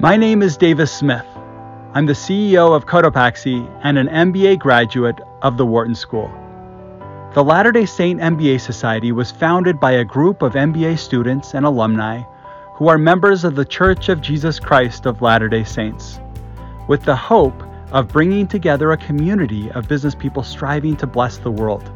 [0.00, 1.26] My name is Davis Smith.
[1.92, 6.30] I'm the CEO of Cotopaxi and an MBA graduate of the Wharton School.
[7.34, 11.66] The Latter day Saint MBA Society was founded by a group of MBA students and
[11.66, 12.22] alumni
[12.76, 16.20] who are members of the Church of Jesus Christ of Latter day Saints,
[16.86, 17.60] with the hope
[17.90, 21.90] of bringing together a community of business people striving to bless the world.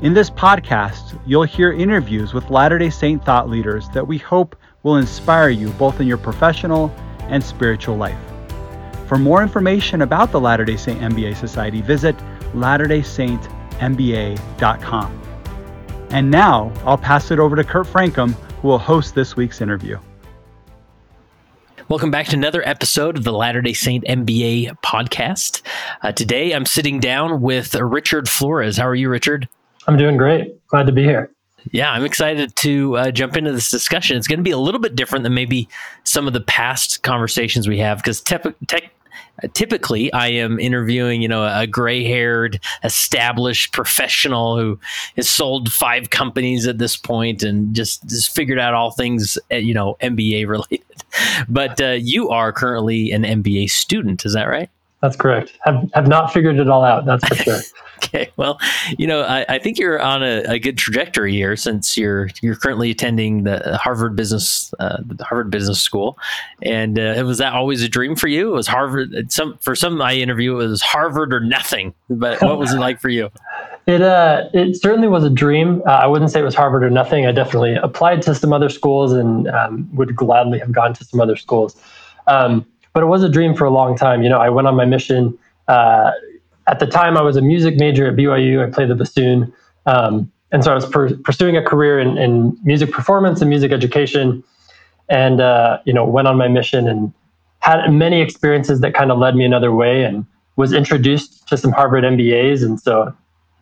[0.00, 4.56] In this podcast, you'll hear interviews with Latter day Saint thought leaders that we hope
[4.82, 6.94] will inspire you both in your professional
[7.28, 8.18] and spiritual life.
[9.06, 12.16] For more information about the Latter day Saint MBA Society, visit
[12.54, 15.22] latterdaysaintmba.com.
[16.10, 19.98] And now I'll pass it over to Kurt Francom, who will host this week's interview.
[21.88, 25.62] Welcome back to another episode of the Latter day Saint MBA podcast.
[26.02, 28.78] Uh, today I'm sitting down with Richard Flores.
[28.78, 29.48] How are you, Richard?
[29.86, 30.64] I'm doing great.
[30.68, 31.32] Glad to be here.
[31.70, 34.16] Yeah, I'm excited to uh, jump into this discussion.
[34.16, 35.68] It's going to be a little bit different than maybe
[36.04, 38.90] some of the past conversations we have because te- te-
[39.54, 44.78] typically I am interviewing, you know, a gray-haired, established professional who
[45.16, 49.56] has sold five companies at this point and just just figured out all things, uh,
[49.56, 50.80] you know, MBA related.
[51.46, 54.70] But uh, you are currently an MBA student, is that right?
[55.02, 55.58] That's correct.
[55.62, 57.04] Have have not figured it all out.
[57.04, 57.60] That's for sure.
[57.96, 58.30] okay.
[58.36, 58.60] Well,
[58.98, 62.54] you know, I, I think you're on a, a, good trajectory here since you're you're
[62.54, 66.16] currently attending the Harvard Business uh, the Harvard Business School,
[66.62, 68.52] and uh, was that always a dream for you?
[68.52, 69.32] It was Harvard?
[69.32, 71.94] Some for some I interview it was Harvard or nothing.
[72.08, 73.30] But what was it like for you?
[73.88, 75.82] It uh, it certainly was a dream.
[75.84, 77.26] Uh, I wouldn't say it was Harvard or nothing.
[77.26, 81.20] I definitely applied to some other schools and um, would gladly have gone to some
[81.20, 81.74] other schools.
[82.28, 84.22] Um, but it was a dream for a long time.
[84.22, 85.38] You know, I went on my mission.
[85.68, 86.12] Uh,
[86.66, 88.66] at the time, I was a music major at BYU.
[88.66, 89.52] I played the bassoon.
[89.86, 93.72] Um, and so I was per- pursuing a career in, in, music performance and music
[93.72, 94.44] education.
[95.08, 97.12] And, uh, you know, went on my mission and
[97.60, 101.72] had many experiences that kind of led me another way and was introduced to some
[101.72, 102.62] Harvard MBAs.
[102.62, 103.14] And so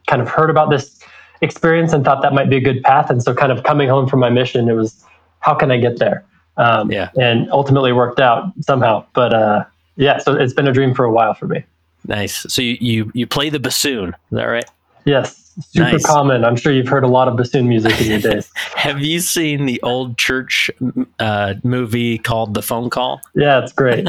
[0.07, 1.01] kind of heard about this
[1.41, 3.11] experience and thought that might be a good path.
[3.11, 5.05] And so kind of coming home from my mission, it was,
[5.39, 6.25] how can I get there?
[6.57, 7.11] Um, yeah.
[7.21, 9.07] And ultimately worked out somehow.
[9.15, 9.65] But uh,
[9.97, 11.65] yeah, so it's been a dream for a while for me.
[12.07, 12.47] Nice.
[12.49, 14.65] So you, you, you play the bassoon, is that right?
[15.05, 16.07] Yes super nice.
[16.07, 16.45] common.
[16.45, 18.51] I'm sure you've heard a lot of bassoon music in your days.
[18.75, 20.71] Have you seen the old church
[21.19, 23.21] uh, movie called The Phone Call?
[23.35, 24.09] Yeah, it's great.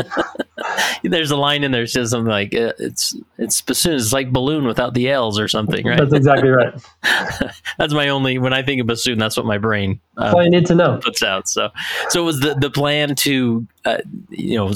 [1.03, 3.95] There's a line in there that says something like uh, it's it's bassoon.
[3.95, 5.97] It's like balloon without the L's or something, right?
[5.97, 6.73] That's exactly right.
[7.77, 9.17] that's my only when I think of bassoon.
[9.17, 9.99] That's what my brain.
[10.17, 10.99] Uh, you need to know.
[11.03, 11.47] Puts out.
[11.47, 11.69] So
[12.09, 13.97] so was the the plan to uh,
[14.29, 14.73] you know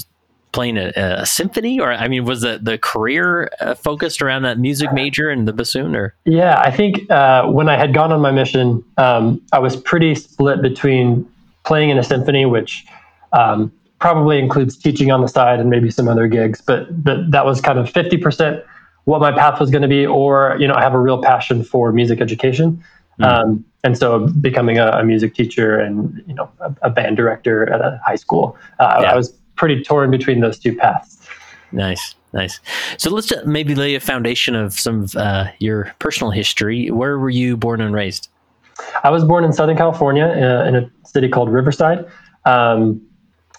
[0.56, 4.58] playing a, a, symphony or i mean was the, the career uh, focused around that
[4.58, 8.22] music major and the bassoon or yeah i think uh, when i had gone on
[8.22, 11.30] my mission um, i was pretty split between
[11.66, 12.86] playing in a symphony which
[13.34, 17.46] um, probably includes teaching on the side and maybe some other gigs but, but that
[17.46, 18.64] was kind of 50%
[19.04, 21.66] what my path was going to be or you know i have a real passion
[21.66, 22.82] for music education
[23.20, 23.26] mm.
[23.26, 27.70] um, and so becoming a, a, music teacher and you know a, a, band director
[27.70, 29.12] at a high school uh, yeah.
[29.12, 31.28] i was pretty torn between those two paths.
[31.72, 32.60] Nice, nice.
[32.98, 36.90] So let's maybe lay a foundation of some of uh, your personal history.
[36.92, 38.30] Where were you born and raised?
[39.04, 42.06] I was born in Southern California uh, in a city called Riverside.
[42.46, 43.02] Um,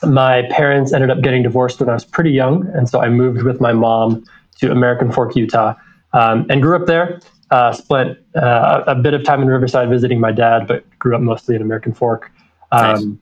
[0.02, 3.42] my parents ended up getting divorced when I was pretty young, and so I moved
[3.42, 4.24] with my mom
[4.60, 5.74] to American Fork, Utah,
[6.12, 7.20] um, and grew up there.
[7.50, 11.22] Uh, spent uh, a bit of time in Riverside visiting my dad, but grew up
[11.22, 12.30] mostly in American Fork.
[12.72, 13.18] Um, nice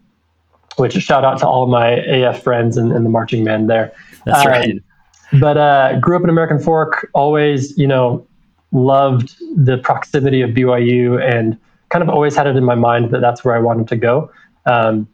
[0.76, 3.92] which shout out to all of my AF friends and, and the marching band there.
[4.24, 4.82] That's um, right.
[5.40, 8.26] But uh, grew up in American Fork, always, you know,
[8.72, 11.58] loved the proximity of BYU and
[11.90, 14.30] kind of always had it in my mind that that's where I wanted to go.
[14.66, 15.08] Um,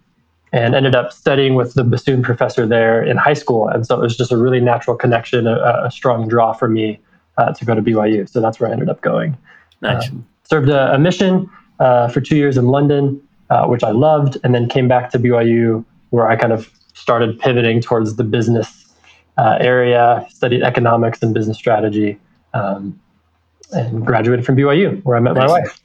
[0.53, 3.69] and ended up studying with the bassoon professor there in high school.
[3.69, 6.98] And so it was just a really natural connection, a, a strong draw for me
[7.38, 8.28] uh, to go to BYU.
[8.28, 9.37] So that's where I ended up going.
[9.81, 10.09] Nice.
[10.09, 11.48] Um, served a, a mission
[11.78, 15.18] uh, for two years in London uh, which I loved, and then came back to
[15.18, 18.86] BYU where I kind of started pivoting towards the business
[19.38, 22.18] uh, area, studied economics and business strategy,
[22.54, 22.98] um,
[23.72, 25.48] and graduated from BYU where I met nice.
[25.48, 25.80] my wife.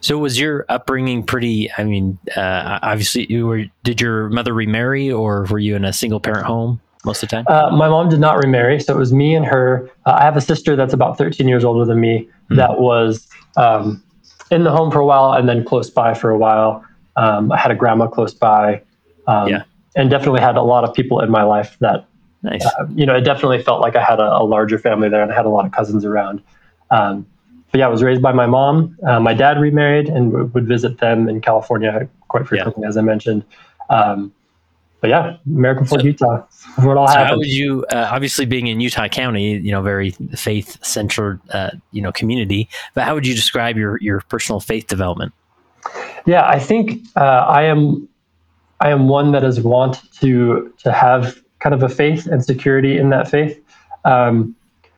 [0.00, 1.70] So was your upbringing pretty?
[1.76, 3.64] I mean, uh, obviously, you were.
[3.82, 7.36] Did your mother remarry, or were you in a single parent home most of the
[7.36, 7.44] time?
[7.48, 9.90] Uh, my mom did not remarry, so it was me and her.
[10.06, 12.20] Uh, I have a sister that's about 13 years older than me.
[12.20, 12.56] Mm-hmm.
[12.56, 13.26] That was
[13.56, 14.02] um,
[14.50, 16.84] in the home for a while, and then close by for a while.
[17.16, 18.82] Um, I had a grandma close by,
[19.26, 19.64] um, yeah.
[19.96, 22.06] and definitely had a lot of people in my life that,
[22.42, 22.64] nice.
[22.64, 25.30] uh, you know, it definitely felt like I had a, a, larger family there, and
[25.30, 26.42] I had a lot of cousins around.
[26.90, 27.26] Um,
[27.70, 28.96] but yeah, I was raised by my mom.
[29.06, 32.88] Uh, my dad remarried and w- would visit them in California quite frequently, yeah.
[32.88, 33.44] as I mentioned.
[33.88, 34.32] Um,
[35.02, 36.46] but yeah, American Fork, so, Utah.
[36.76, 37.30] Where it all so happened.
[37.30, 41.70] How would you, uh, obviously being in Utah County, you know, very faith centered, uh,
[41.90, 42.68] you know, community.
[42.94, 45.32] But how would you describe your your personal faith development?
[46.26, 48.08] Yeah, I think uh, I am
[48.80, 52.98] I am one that is want to to have kind of a faith and security
[52.98, 53.60] in that faith.
[54.04, 54.56] Um,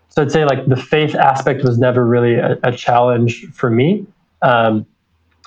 [0.08, 4.06] so I'd say like the faith aspect was never really a, a challenge for me.
[4.42, 4.86] Um,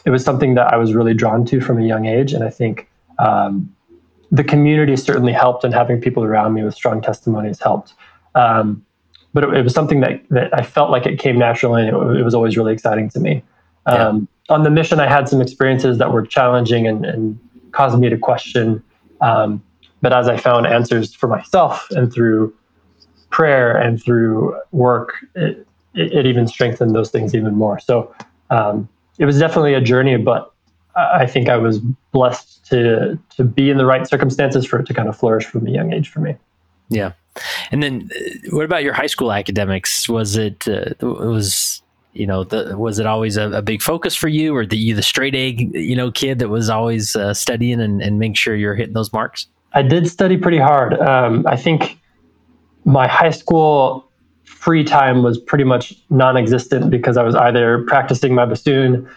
[0.06, 2.50] it was something that I was really drawn to from a young age, and I
[2.50, 2.90] think
[3.20, 3.74] um,
[4.32, 7.94] the community certainly helped, and having people around me with strong testimonies helped.
[8.36, 8.86] Um,
[9.34, 12.20] but it, it, was something that, that I felt like it came naturally, and it,
[12.20, 13.44] it was always really exciting to me.
[13.88, 14.10] Yeah.
[14.50, 17.40] On the mission, I had some experiences that were challenging and, and
[17.72, 18.84] caused me to question.
[19.22, 19.62] Um,
[20.02, 22.54] but as I found answers for myself and through
[23.30, 27.80] prayer and through work, it, it, even strengthened those things even more.
[27.80, 28.14] So
[28.50, 30.54] um, it was definitely a journey, but
[30.96, 31.80] I think I was
[32.12, 35.68] blessed to to be in the right circumstances for it to kind of flourish from
[35.68, 36.36] a young age for me.
[36.90, 37.12] Yeah,
[37.72, 40.10] and then uh, what about your high school academics?
[40.10, 41.84] Was it uh, was
[42.18, 44.96] you know the, was it always a, a, big focus for you, or the you
[44.96, 48.56] the straight A you know kid that was always uh, studying and and make sure
[48.56, 49.48] you're hitting those marks?
[49.74, 51.00] I did study pretty hard.
[51.00, 52.00] Um, I think
[52.86, 54.10] my high school
[54.44, 59.08] free time was pretty much non-existent because I was either practicing my bassoon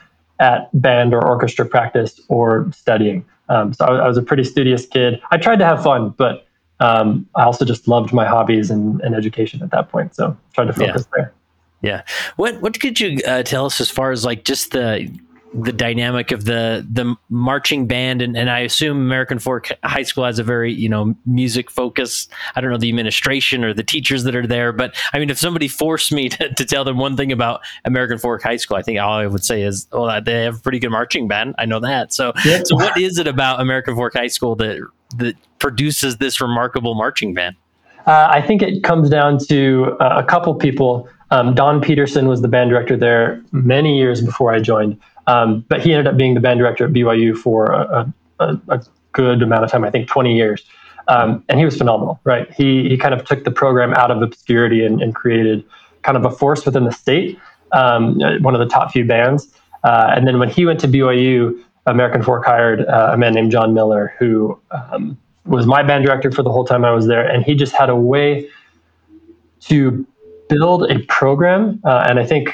[0.41, 3.25] at band or orchestra practice or studying.
[3.49, 5.21] Um, so I, I, was a pretty studious kid.
[5.31, 6.47] I tried to have fun, but
[6.81, 10.15] um, I also just loved my hobbies and, and, education at that point.
[10.15, 11.17] So tried to focus yeah.
[11.25, 11.35] there.
[11.83, 12.03] Yeah.
[12.37, 15.11] What What could you uh, tell us as far as like just the
[15.53, 20.25] the dynamic of the the marching band and, and I assume American Fork High School
[20.25, 22.29] has a very you know music focus.
[22.55, 25.39] I don't know the administration or the teachers that are there, but I mean if
[25.39, 28.83] somebody forced me to, to tell them one thing about American Fork High School, I
[28.83, 31.65] think all I would say is, well they have a pretty good marching band." I
[31.67, 32.13] know that.
[32.13, 32.63] So yeah.
[32.65, 34.79] so what is it about American Fork High School that
[35.17, 37.57] that produces this remarkable marching band?
[38.07, 41.09] Uh, I think it comes down to uh, a couple people.
[41.31, 45.01] Um, Don Peterson was the band director there many years before I joined.
[45.27, 48.83] Um, but he ended up being the band director at BYU for a, a, a
[49.13, 50.65] good amount of time, I think 20 years.
[51.09, 52.53] Um, and he was phenomenal, right?
[52.53, 55.65] He, he kind of took the program out of obscurity and, and created
[56.03, 57.39] kind of a force within the state,
[57.73, 59.53] um, one of the top few bands.
[59.85, 63.51] Uh, and then when he went to BYU, American Fork hired uh, a man named
[63.51, 67.27] John Miller, who um, was my band director for the whole time I was there.
[67.27, 68.49] And he just had a way
[69.61, 70.07] to
[70.51, 71.81] build a program.
[71.85, 72.51] Uh, and I think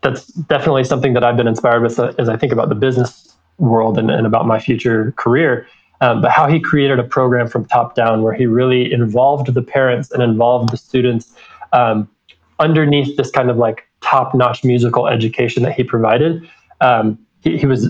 [0.00, 3.36] that's definitely something that I've been inspired with uh, as I think about the business
[3.58, 5.66] world and, and about my future career.
[6.00, 9.62] Um, but how he created a program from top down where he really involved the
[9.62, 11.32] parents and involved the students
[11.72, 12.08] um,
[12.58, 16.48] underneath this kind of like top notch musical education that he provided.
[16.80, 17.88] Um, he, he, was,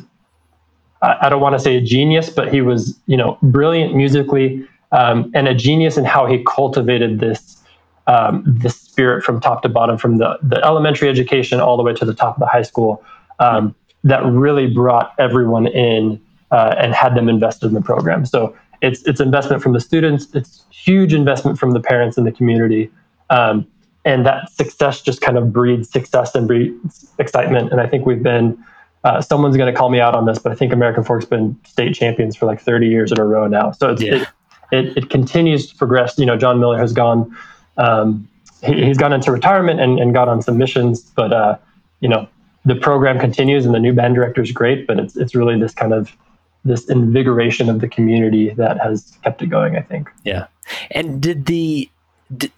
[1.00, 4.68] I, I don't want to say a genius, but he was, you know, brilliant musically
[4.92, 7.61] um, and a genius in how he cultivated this
[8.06, 11.94] um, the spirit from top to bottom, from the, the elementary education all the way
[11.94, 13.02] to the top of the high school,
[13.38, 16.20] um, that really brought everyone in
[16.50, 18.26] uh, and had them invested in the program.
[18.26, 22.32] So it's it's investment from the students, it's huge investment from the parents and the
[22.32, 22.90] community,
[23.30, 23.66] um,
[24.04, 27.70] and that success just kind of breeds success and breeds excitement.
[27.70, 28.62] And I think we've been.
[29.04, 31.58] Uh, someone's going to call me out on this, but I think American Fork's been
[31.64, 33.72] state champions for like 30 years in a row now.
[33.72, 34.14] So yeah.
[34.14, 34.28] it,
[34.70, 36.16] it, it continues to progress.
[36.18, 37.36] You know, John Miller has gone
[37.76, 38.28] um,
[38.62, 41.56] he, has gone into retirement and, and got on some missions, but uh,
[42.00, 42.28] you know
[42.64, 45.74] the program continues and the new band director is great, but it's it's really this
[45.74, 46.16] kind of
[46.64, 49.76] this invigoration of the community that has kept it going.
[49.76, 50.08] I think.
[50.24, 50.46] Yeah,
[50.90, 51.90] and did the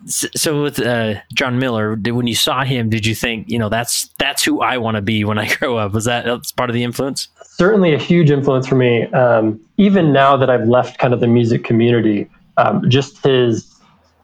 [0.06, 3.68] so with uh, John Miller, did, when you saw him, did you think, you know,
[3.68, 5.92] that's that's who I want to be when I grow up?
[5.92, 7.28] Was that that's part of the influence?
[7.42, 9.04] Certainly, a huge influence for me.
[9.12, 13.74] Um, even now that I've left kind of the music community, um, just his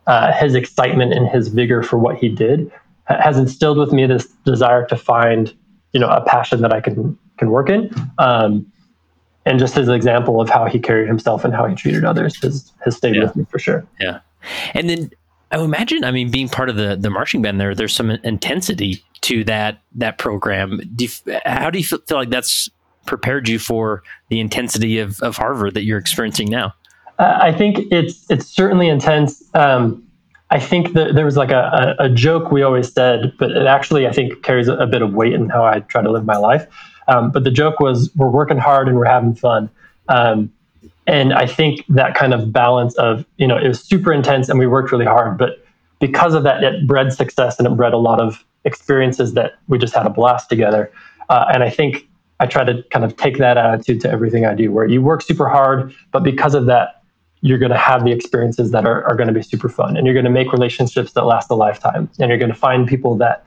[0.07, 2.71] uh, his excitement and his vigor for what he did
[3.07, 5.55] has instilled with me this desire to find,
[5.93, 7.93] you know, a passion that I can can work in.
[8.19, 8.71] Um,
[9.47, 12.73] and just his example of how he carried himself and how he treated others has
[12.85, 13.23] has stayed yeah.
[13.23, 13.87] with me for sure.
[13.99, 14.21] Yeah,
[14.75, 15.11] and then
[15.51, 19.03] I imagine, I mean, being part of the the marching band there, there's some intensity
[19.23, 20.81] to that that program.
[20.95, 22.69] Do you, how do you feel, feel like that's
[23.07, 26.75] prepared you for the intensity of, of Harvard that you're experiencing now?
[27.21, 29.43] I think it's it's certainly intense.
[29.55, 30.03] Um,
[30.51, 33.67] I think that there was like a, a, a, joke we always said, but it
[33.67, 36.25] actually I think carries a, a, bit of weight in how I try to live
[36.25, 36.67] my life.
[37.07, 39.71] Um, but the joke was we're working hard and we're having fun.
[40.09, 40.51] Um,
[41.07, 44.59] and I think that kind of balance of you know it was super intense and
[44.59, 45.65] we worked really hard, but
[45.99, 49.77] because of that, it bred success and it bred a lot of experiences that we
[49.77, 50.91] just had a blast together.
[51.29, 52.09] Uh, and I think
[52.41, 55.21] I try to kind of take that attitude to everything I do, where you work
[55.21, 57.00] super hard, but because of that
[57.43, 60.07] you're going to have the experiences that are, are going to be super fun and
[60.07, 63.17] you're going to make relationships that last a lifetime and you're going to find people
[63.17, 63.45] that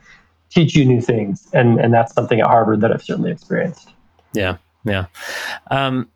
[0.50, 3.90] teach you new things and and that's something at harvard that i've certainly experienced.
[4.32, 5.06] Yeah yeah.
[5.70, 6.08] Um,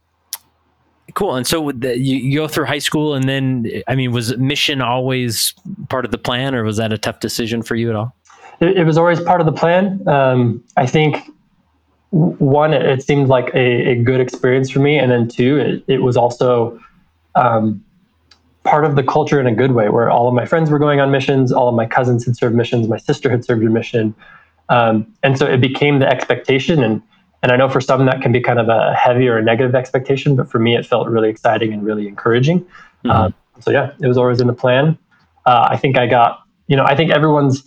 [1.14, 4.36] cool and so the, you, you, go through high school and then i mean was
[4.36, 5.54] mission always
[5.88, 8.14] part of the plan or was that a tough decision for you at all?
[8.60, 10.06] It, it was always part of the plan.
[10.06, 11.16] Um, i think
[12.10, 15.84] one it, it seemed like a, a, good experience for me and then two it,
[15.88, 16.78] it was also
[17.38, 17.84] um,
[18.64, 21.00] part of the culture in a good way, where all of my friends were going
[21.00, 24.14] on missions, all of my cousins had served missions, my sister had served a mission,
[24.68, 26.82] um, and so it became the expectation.
[26.82, 27.02] And
[27.42, 29.74] and I know for some that can be kind of a heavy or a negative
[29.74, 32.60] expectation, but for me it felt really exciting and really encouraging.
[32.60, 33.10] Mm-hmm.
[33.10, 34.98] Um, so yeah, it was always in the plan.
[35.46, 37.64] Uh, I think I got, you know, I think everyone's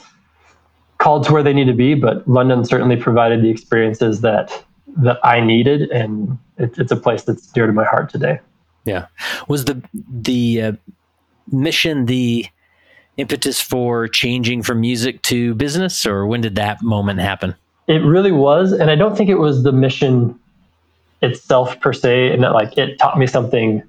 [0.98, 4.64] called to where they need to be, but London certainly provided the experiences that
[4.98, 8.40] that I needed, and it, it's a place that's dear to my heart today.
[8.86, 9.08] Yeah.
[9.48, 10.72] Was the the uh,
[11.52, 12.46] mission the
[13.18, 17.56] impetus for changing from music to business, or when did that moment happen?
[17.88, 20.40] It really was, and I don't think it was the mission
[21.22, 23.84] itself per se, and that like it taught me something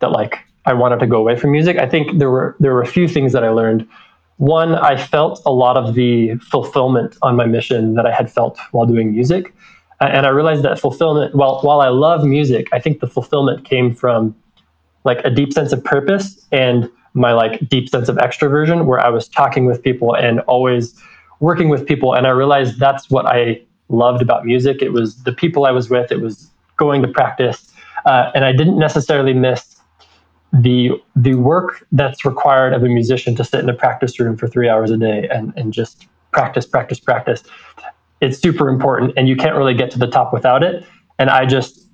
[0.00, 1.78] that like I wanted to go away from music.
[1.78, 3.86] I think there were there were a few things that I learned.
[4.36, 8.56] One, I felt a lot of the fulfillment on my mission that I had felt
[8.70, 9.52] while doing music
[10.00, 13.94] and I realized that fulfillment, while while I love music, I think the fulfillment came
[13.94, 14.34] from
[15.04, 19.08] like a deep sense of purpose and my like deep sense of extroversion, where I
[19.08, 20.94] was talking with people and always
[21.40, 24.82] working with people, and I realized that's what I loved about music.
[24.82, 26.12] It was the people I was with.
[26.12, 27.72] It was going to practice,
[28.06, 29.76] uh, and I didn't necessarily miss
[30.52, 34.46] the the work that's required of a musician to sit in a practice room for
[34.46, 37.42] three hours a day and and just practice, practice, practice
[38.20, 40.84] it's super important and you can't really get to the top without it.
[41.18, 41.86] And i just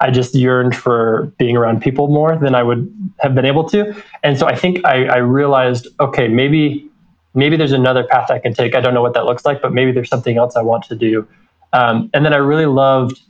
[0.00, 3.94] i just yearned for being around people more than i would have been able to.
[4.22, 6.88] And so i think i, I realized okay maybe
[7.34, 8.74] maybe there's another path i can take.
[8.74, 10.96] I don't know what that looks like but maybe there's something else i want to
[10.96, 11.26] do.
[11.72, 13.20] Um, and then i really loved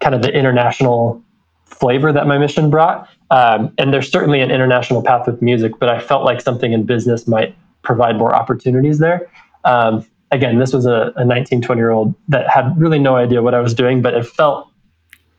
[0.00, 1.22] kind of the international
[1.64, 3.08] flavor that my mission brought.
[3.30, 6.84] Um, and there's certainly an international path with music but i felt like something in
[6.84, 7.54] business might
[7.86, 9.30] provide more opportunities there.
[9.64, 13.42] Um, again, this was a, a 19, 20 year old that had really no idea
[13.42, 14.68] what I was doing, but it felt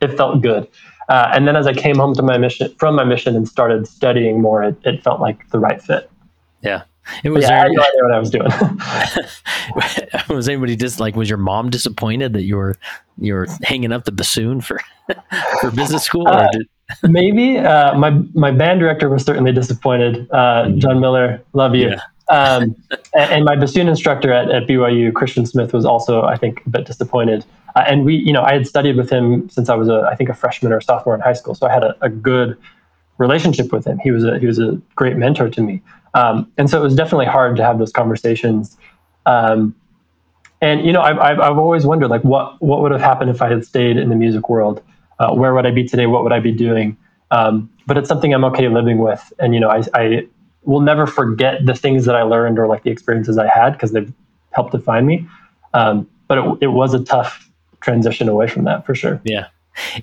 [0.02, 0.68] it felt good.
[1.10, 3.88] Uh, and then as I came home to my mission from my mission and started
[3.88, 6.10] studying more, it, it felt like the right fit.
[6.62, 6.84] Yeah.
[7.24, 7.44] It was.
[7.44, 8.30] Yeah, very, I had no idea what I was
[10.28, 10.28] doing.
[10.38, 11.16] was anybody just like?
[11.16, 12.76] Was your mom disappointed that you were
[13.18, 14.82] you were hanging up the bassoon for
[15.62, 16.28] for business school?
[16.28, 16.68] Uh, did...
[17.04, 20.28] maybe uh, my my band director was certainly disappointed.
[20.32, 20.80] Uh, mm-hmm.
[20.80, 21.92] John Miller, love you.
[21.92, 22.02] Yeah.
[22.30, 22.76] Um,
[23.14, 26.86] and, my bassoon instructor at, at, BYU, Christian Smith, was also, I think, a bit
[26.86, 27.46] disappointed.
[27.76, 30.16] Uh, and we, you know, I had studied with him since I was, a, I
[30.16, 32.58] think, a freshman or sophomore in high school, so I had a, a good
[33.18, 33.98] relationship with him.
[34.00, 35.82] He was a he was a great mentor to me,
[36.14, 38.78] um, and so it was definitely hard to have those conversations.
[39.26, 39.76] Um,
[40.62, 43.42] and you know, I've, I've, I've always wondered, like, what what would have happened if
[43.42, 44.82] I had stayed in the music world?
[45.20, 46.08] Uh, where would I be today?
[46.08, 46.98] What would I be doing?
[47.32, 50.28] Um, but it's something I'm okay living with, and you know, I, I
[50.68, 53.94] will never forget the things that I learned or like the experiences I had because
[53.94, 54.12] they've
[54.52, 55.26] helped define me.
[55.74, 59.22] Um, but it, it was a tough transition away from that for sure.
[59.24, 59.48] Yeah.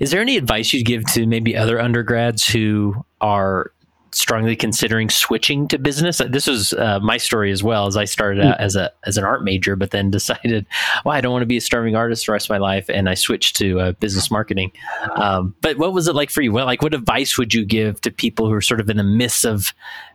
[0.00, 3.72] Is there any advice you'd give to maybe other undergrads who are
[4.14, 6.20] strongly considering switching to business.
[6.28, 7.86] This was uh, my story as well.
[7.86, 10.66] As I started out as a as an art major, but then decided,
[11.04, 13.08] well, I don't want to be a starving artist the rest of my life, and
[13.08, 14.72] I switched to uh, business marketing.
[15.16, 16.52] Um, but what was it like for you?
[16.52, 19.04] Well, like, what advice would you give to people who are sort of in the
[19.04, 19.72] midst of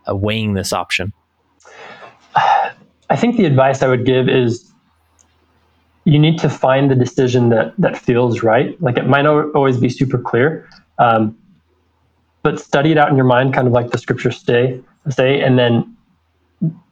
[0.08, 1.12] uh, weighing this option?
[2.34, 4.70] I think the advice I would give is
[6.04, 8.80] you need to find the decision that that feels right.
[8.80, 10.68] Like it might not always be super clear.
[10.98, 11.36] Um,
[12.42, 14.80] but study it out in your mind, kind of like the scriptures say,
[15.10, 15.96] say, and then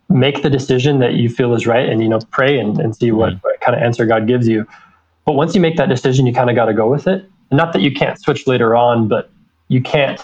[0.08, 3.10] make the decision that you feel is right, and you know, pray and, and see
[3.12, 4.66] what, what kind of answer God gives you.
[5.24, 7.28] But once you make that decision, you kind of got to go with it.
[7.50, 9.30] not that you can't switch later on, but
[9.68, 10.20] you can't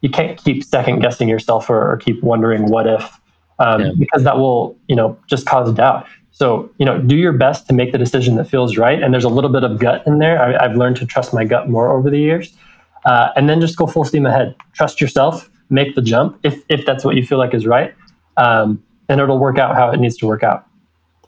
[0.00, 3.20] you can't keep second guessing yourself or, or keep wondering what if,
[3.60, 3.92] um, yeah.
[3.96, 6.06] because that will you know just cause doubt.
[6.32, 9.02] So you know, do your best to make the decision that feels right.
[9.02, 10.42] And there's a little bit of gut in there.
[10.42, 12.52] I, I've learned to trust my gut more over the years
[13.04, 14.54] uh, and then just go full steam ahead.
[14.72, 17.94] Trust yourself, make the jump if if that's what you feel like is right,
[18.36, 20.66] um, and it'll work out how it needs to work out.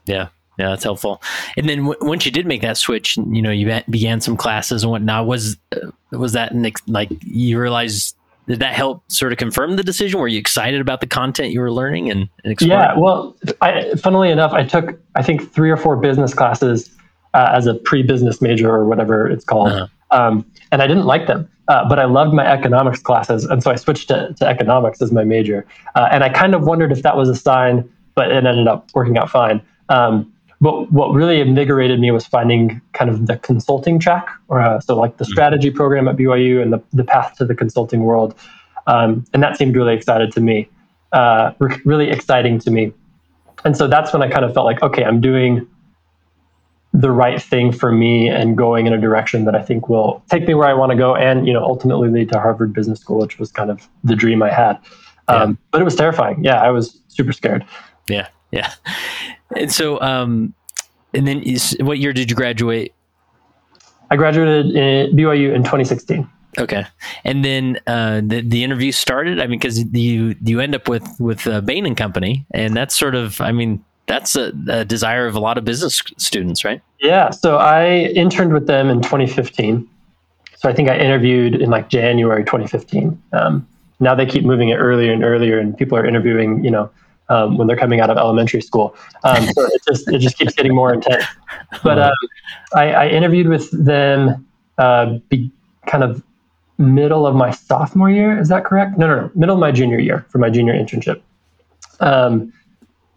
[0.05, 0.29] Yeah.
[0.57, 1.21] Yeah, that's helpful.
[1.57, 4.83] And then w- once you did make that switch, you know, you began some classes
[4.83, 5.27] and whatnot.
[5.27, 6.53] Was uh, was that
[6.87, 8.15] like you realized
[8.47, 10.19] did that help sort of confirm the decision?
[10.19, 12.79] Were you excited about the content you were learning and, and exploring?
[12.79, 16.89] Yeah, well, I, funnily enough, I took I think three or four business classes
[17.33, 19.87] uh, as a pre-business major or whatever it's called, uh-huh.
[20.11, 23.71] um, and I didn't like them uh, but I loved my economics classes, and so
[23.71, 25.65] I switched to, to economics as my major.
[25.95, 28.89] Uh, and I kind of wondered if that was a sign, but it ended up
[28.93, 29.61] working out fine.
[29.89, 30.31] Um,
[30.61, 34.95] but what really invigorated me was finding kind of the consulting track, or uh, so
[34.95, 35.31] like the mm-hmm.
[35.31, 38.35] strategy program at BYU and the, the path to the consulting world.
[38.87, 40.69] Um, and that seemed really excited to me,
[41.11, 42.93] uh, re- really exciting to me.
[43.63, 45.67] And so that's when I kind of felt like, okay, I'm doing
[46.95, 50.47] the right thing for me and going in a direction that I think will take
[50.47, 53.19] me where I want to go and, you know, ultimately lead to Harvard Business School,
[53.19, 54.79] which was kind of the dream I had.
[55.27, 55.55] Um, yeah.
[55.71, 56.43] But it was terrifying.
[56.43, 57.65] Yeah, I was super scared.
[58.07, 58.71] Yeah, yeah.
[59.55, 60.53] And so, um,
[61.13, 62.93] and then is, what year did you graduate?
[64.09, 66.29] I graduated in BYU in 2016.
[66.57, 66.85] Okay,
[67.25, 69.41] and then uh, the the interview started.
[69.41, 72.95] I mean, because you you end up with with uh, Bain and Company, and that's
[72.95, 76.81] sort of, I mean, that's a, a, desire of a lot of business students, right?
[76.99, 77.31] Yeah.
[77.31, 79.87] So I interned with them in 2015.
[80.57, 83.21] So I think I interviewed in like January 2015.
[83.33, 83.67] Um,
[83.99, 86.89] now they keep moving it earlier and earlier, and people are interviewing, you know,
[87.29, 88.95] um, when they're coming out of elementary school.
[89.23, 91.25] Um, so it just it just keeps getting more intense.
[91.83, 92.13] But um,
[92.73, 94.45] I, I, interviewed with them
[94.77, 95.51] uh, be,
[95.87, 96.23] kind of
[96.77, 98.37] middle of my sophomore year.
[98.37, 98.97] Is that correct?
[98.97, 101.21] No, no, no, middle of my junior year for my junior internship.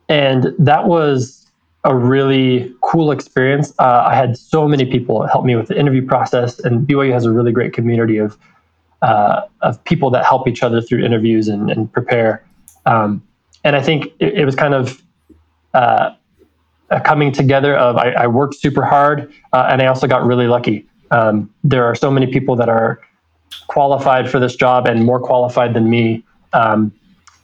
[0.09, 1.47] And that was
[1.85, 3.73] a really cool experience.
[3.79, 7.25] Uh, I had so many people help me with the interview process, and BYU has
[7.25, 8.37] a really great community of
[9.03, 12.45] uh, of people that help each other through interviews and, and prepare.
[12.85, 13.23] Um,
[13.63, 15.01] and I think it, it was kind of
[15.73, 16.11] uh,
[16.91, 20.47] a coming together of I, I worked super hard, uh, and I also got really
[20.47, 20.87] lucky.
[21.11, 23.01] Um, there are so many people that are
[23.69, 26.25] qualified for this job and more qualified than me.
[26.53, 26.93] Um,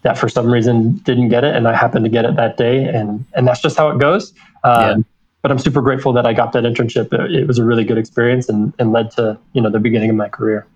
[0.04, 2.84] that for some reason didn't get it, and I happened to get it that day,
[2.84, 4.32] and and that's just how it goes.
[4.62, 4.96] Um, yeah.
[5.42, 7.12] But I'm super grateful that I got that internship.
[7.12, 10.10] It, it, was a really good experience and, and led to you know the beginning
[10.10, 10.66] of my career.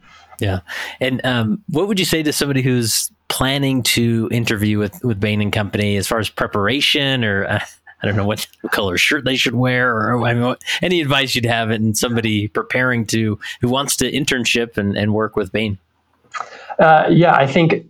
[0.41, 0.61] Yeah,
[1.01, 5.41] and um, what would you say to somebody who's planning to interview with with Bain
[5.41, 7.61] and Company as far as preparation, or uh,
[8.03, 11.35] I don't know what color shirt they should wear, or I mean, what, any advice
[11.35, 15.79] you'd have in somebody preparing to who wants to internship and, and work with Bain?
[16.79, 17.85] Uh, yeah, I think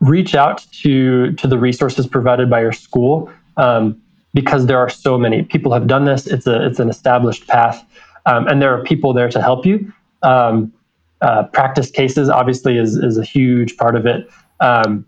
[0.00, 4.00] reach out to to the resources provided by your school um,
[4.34, 6.26] because there are so many people have done this.
[6.26, 7.84] It's a it's an established path,
[8.26, 9.92] um, and there are people there to help you.
[10.22, 10.72] Um,
[11.20, 14.30] uh, practice cases obviously is is a huge part of it,
[14.60, 15.04] um,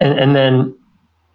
[0.00, 0.74] and and then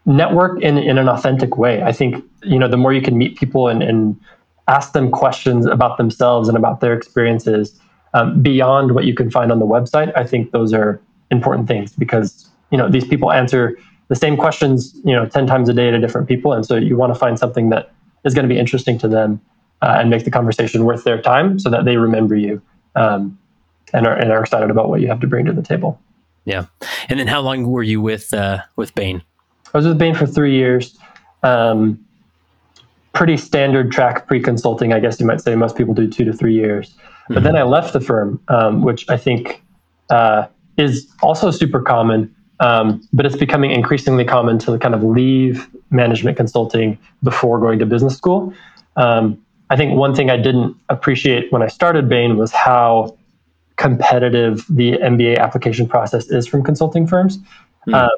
[0.06, 1.84] network in in an authentic way.
[1.84, 4.19] I think you know the more you can meet people and and
[4.67, 7.80] ask them questions about themselves and about their experiences
[8.13, 10.12] um, beyond what you can find on the website.
[10.15, 10.99] I think those are
[11.31, 15.69] important things because you know these people answer the same questions you know 10 times
[15.69, 16.53] a day to different people.
[16.53, 17.91] And so you want to find something that
[18.23, 19.41] is going to be interesting to them
[19.81, 22.61] uh, and make the conversation worth their time so that they remember you
[22.95, 23.37] um,
[23.93, 25.99] and, are, and are excited about what you have to bring to the table.
[26.45, 26.65] Yeah.
[27.09, 29.21] And then how long were you with uh, with bain?
[29.73, 30.97] I was with bain for three years.
[31.43, 32.03] Um,
[33.13, 35.55] pretty standard track pre-consulting i guess you might say.
[35.55, 36.93] Most people do two to three years.
[37.27, 37.43] But mm-hmm.
[37.43, 39.63] then i left the firm um, which i think
[40.09, 45.67] uh, is also super common, um, but it's becoming increasingly common to kind of leave
[45.89, 48.53] management consulting before going to business school.
[48.95, 53.17] Um, I think one thing I didn't appreciate when I started Bain was how
[53.75, 57.37] competitive the MBA application process is from consulting firms.
[57.87, 57.93] Mm.
[57.93, 58.09] Uh,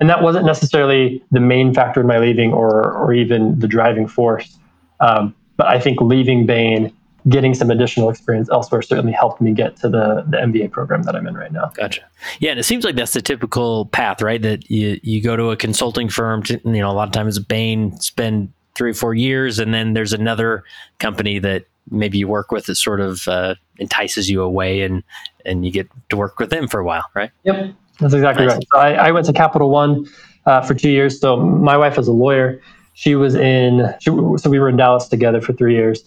[0.00, 4.06] and that wasn't necessarily the main factor in my leaving or, or even the driving
[4.06, 4.58] force.
[5.00, 6.92] Um, but I think leaving Bain
[7.28, 11.16] getting some additional experience elsewhere certainly helped me get to the, the MBA program that
[11.16, 11.70] I'm in right now.
[11.74, 12.02] Gotcha.
[12.38, 14.40] Yeah, and it seems like that's the typical path, right?
[14.40, 17.38] That you you go to a consulting firm, to, you know, a lot of times
[17.38, 20.64] Bain, spend three or four years, and then there's another
[20.98, 25.02] company that maybe you work with that sort of uh, entices you away, and
[25.44, 27.30] and you get to work with them for a while, right?
[27.44, 28.54] Yep, that's exactly nice.
[28.54, 28.66] right.
[28.72, 30.06] So I, I, went to Capital One
[30.46, 31.20] uh, for two years.
[31.20, 32.60] So my wife is a lawyer.
[32.94, 36.02] She was in, she, so we were in Dallas together for three years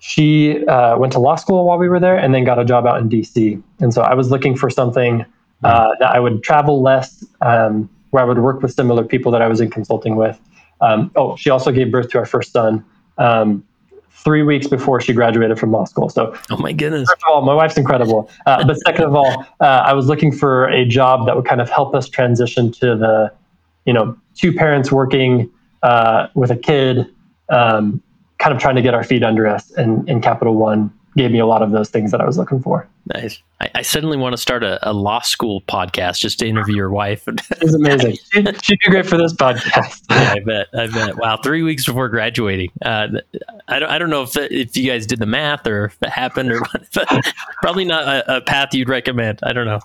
[0.00, 2.86] she uh, went to law school while we were there and then got a job
[2.86, 3.62] out in DC.
[3.80, 5.24] And so I was looking for something
[5.62, 9.42] uh, that I would travel less, um, where I would work with similar people that
[9.42, 10.40] I was in consulting with.
[10.80, 12.82] Um, oh, she also gave birth to our first son
[13.18, 13.62] um,
[14.10, 16.08] three weeks before she graduated from law school.
[16.08, 17.06] So, oh my goodness!
[17.06, 18.30] First of all, my wife's incredible.
[18.46, 21.60] Uh, but second of all, uh, I was looking for a job that would kind
[21.60, 23.32] of help us transition to the,
[23.84, 25.50] you know, two parents working
[25.82, 27.06] uh, with a kid.
[28.40, 29.70] Kind of trying to get our feet under us.
[29.72, 32.60] And, and Capital One gave me a lot of those things that I was looking
[32.60, 32.88] for.
[33.14, 33.42] Nice.
[33.60, 36.90] I, I suddenly want to start a, a, law school podcast just to interview your
[36.90, 37.26] wife.
[37.60, 38.16] She's amazing.
[38.32, 40.04] She, would be great for this podcast.
[40.10, 40.68] yeah, I bet.
[40.72, 41.16] I bet.
[41.16, 42.70] Wow, three weeks before graduating.
[42.82, 43.08] Uh,
[43.68, 43.90] I don't.
[43.90, 46.60] I don't know if if you guys did the math or if it happened or
[46.94, 47.34] what.
[47.60, 49.40] probably not a, a, path you'd recommend.
[49.42, 49.80] I don't know.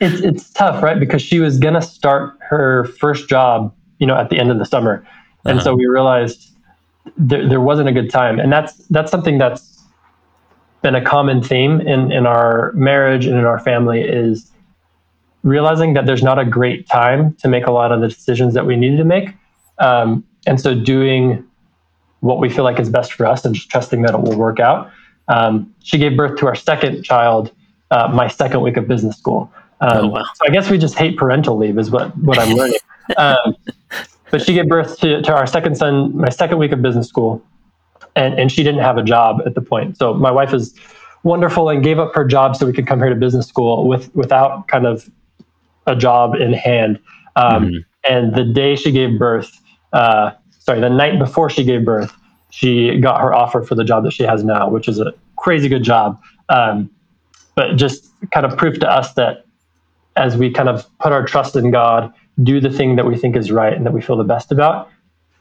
[0.00, 0.98] It's it's tough, right?
[0.98, 4.64] Because she was gonna start her first job, you know, at the end of the
[4.64, 5.04] summer,
[5.44, 5.64] and uh-huh.
[5.64, 6.47] so we realized
[7.16, 9.78] there, there wasn't a good time, and that's that's something that's
[10.82, 14.50] been a common theme in, in our marriage and in our family is
[15.42, 18.66] realizing that there's not a great time to make a lot of the decisions that
[18.66, 19.30] we needed to make.
[19.78, 21.44] Um, and so doing
[22.20, 24.60] what we feel like is best for us and just trusting that it will work
[24.60, 24.90] out.
[25.28, 27.52] Um, she gave birth to our second child,
[27.90, 29.52] uh, my second week of business school.
[29.80, 30.24] Um, oh, wow.
[30.34, 32.78] So I guess we just hate parental leave is what, what I'm learning.
[33.16, 33.56] Um,
[34.30, 37.42] but she gave birth to, to our second son, my second week of business school
[38.18, 39.96] and, and she didn't have a job at the point.
[39.96, 40.74] So my wife is
[41.22, 44.14] wonderful and gave up her job so we could come here to business school with
[44.14, 45.08] without kind of
[45.86, 46.98] a job in hand.
[47.36, 47.76] Um, mm-hmm.
[48.12, 49.50] And the day she gave birth,
[49.92, 52.12] uh, sorry, the night before she gave birth,
[52.50, 55.68] she got her offer for the job that she has now, which is a crazy
[55.68, 56.20] good job.
[56.48, 56.90] Um,
[57.54, 59.44] but just kind of proof to us that
[60.16, 63.36] as we kind of put our trust in God, do the thing that we think
[63.36, 64.90] is right and that we feel the best about,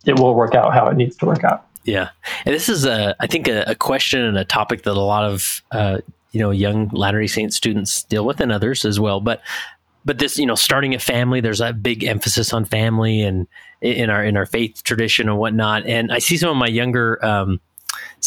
[0.05, 1.65] it will work out how it needs to work out.
[1.83, 2.09] Yeah,
[2.45, 5.23] and this is a I think a, a question and a topic that a lot
[5.23, 5.99] of uh,
[6.31, 9.21] you know young Latter Day Saint students deal with, and others as well.
[9.21, 9.41] But
[10.03, 13.47] but this you know starting a family, there's a big emphasis on family and
[13.81, 15.85] in our in our faith tradition and whatnot.
[15.85, 17.61] And I see some of my younger um,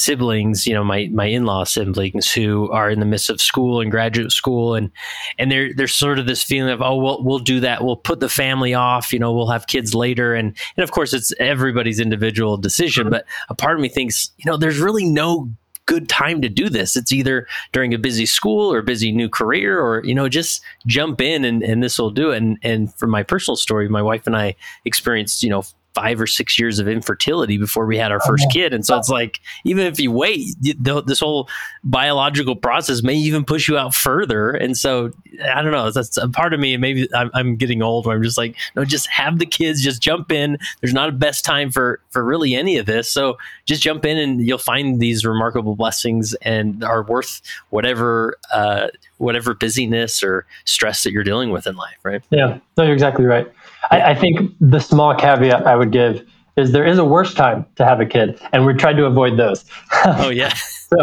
[0.00, 3.80] siblings, you know, my my in law siblings who are in the midst of school
[3.80, 4.90] and graduate school, and
[5.38, 7.84] and there there's sort of this feeling of oh well we'll do that.
[7.84, 11.12] We'll put the family off, you know, we'll have kids later, and and of course
[11.12, 15.50] it's everybody's individual decision, but a part of me thinks you know there's really no
[15.86, 16.94] good time to do this.
[16.94, 21.20] It's either during a busy school or busy new career, or you know, just jump
[21.20, 22.36] in and, and this will do it.
[22.38, 26.26] And and from my personal story, my wife and I experienced, you know, five or
[26.26, 28.72] six years of infertility before we had our first oh, kid.
[28.72, 31.48] And so it's like, even if you wait, this whole
[31.82, 34.50] biological process may even push you out further.
[34.50, 35.10] And so
[35.52, 35.90] I don't know.
[35.90, 36.76] That's a part of me.
[36.76, 40.00] Maybe I'm, I'm getting old where I'm just like, no, just have the kids, just
[40.00, 40.58] jump in.
[40.80, 43.10] There's not a best time for, for really any of this.
[43.10, 48.88] So just jump in and you'll find these remarkable blessings and are worth whatever, uh,
[49.18, 51.98] whatever busyness or stress that you're dealing with in life.
[52.02, 52.22] Right.
[52.30, 52.58] Yeah.
[52.76, 53.50] No, you're exactly right.
[53.90, 57.64] I, I think the small caveat I would give is there is a worse time
[57.76, 59.64] to have a kid, and we tried to avoid those.
[60.04, 60.52] oh yeah.
[60.54, 60.96] so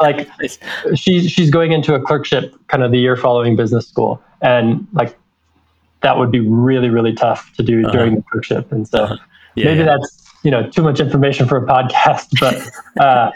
[0.00, 0.28] like
[0.94, 5.16] she's she's going into a clerkship kind of the year following business school, and like
[6.02, 7.92] that would be really really tough to do uh-huh.
[7.92, 9.16] during the clerkship, and so uh-huh.
[9.54, 9.86] yeah, maybe yeah.
[9.86, 13.30] that's you know too much information for a podcast, but uh,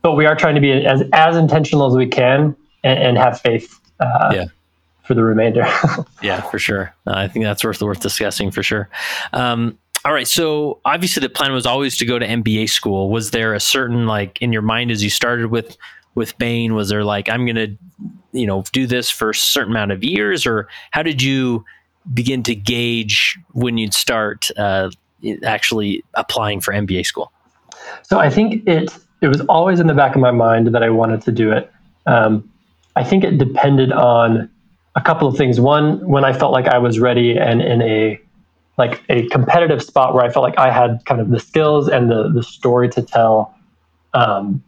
[0.00, 3.40] but we are trying to be as as intentional as we can and, and have
[3.40, 3.78] faith.
[4.00, 4.44] Uh, yeah
[5.04, 5.66] for the remainder.
[6.22, 6.94] yeah, for sure.
[7.06, 8.88] Uh, I think that's worth worth discussing for sure.
[9.32, 10.26] Um, all right.
[10.26, 13.10] So obviously the plan was always to go to MBA school.
[13.10, 15.76] Was there a certain like in your mind as you started with
[16.14, 16.74] with Bain?
[16.74, 17.76] Was there like I'm going to
[18.32, 21.64] you know do this for a certain amount of years, or how did you
[22.12, 24.90] begin to gauge when you'd start uh,
[25.44, 27.32] actually applying for MBA school?
[28.02, 30.90] So I think it it was always in the back of my mind that I
[30.90, 31.70] wanted to do it.
[32.06, 32.48] Um,
[32.96, 34.50] I think it depended on
[34.94, 35.60] a couple of things.
[35.60, 38.20] One, when I felt like I was ready and in a
[38.78, 42.10] like a competitive spot where I felt like I had kind of the skills and
[42.10, 43.54] the the story to tell
[44.14, 44.62] um,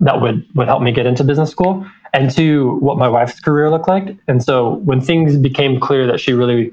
[0.00, 1.86] that would would help me get into business school.
[2.14, 4.16] And two, what my wife's career looked like.
[4.28, 6.72] And so when things became clear that she really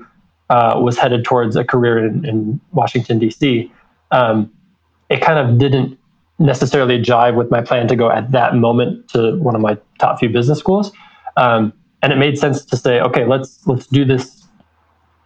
[0.50, 3.70] uh, was headed towards a career in, in Washington D.C.,
[4.12, 4.50] um,
[5.10, 6.00] it kind of didn't
[6.40, 10.20] necessarily jive with my plan to go at that moment to one of my top
[10.20, 10.92] few business schools.
[11.36, 11.74] Um,
[12.06, 14.48] and it made sense to say, okay, let's let's do this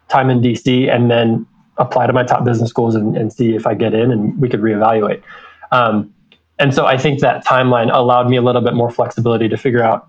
[0.08, 1.46] time in DC and then
[1.78, 4.48] apply to my top business schools and, and see if I get in, and we
[4.48, 5.22] could reevaluate.
[5.74, 6.14] Um,
[6.58, 9.84] and so I think that timeline allowed me a little bit more flexibility to figure
[9.84, 10.08] out,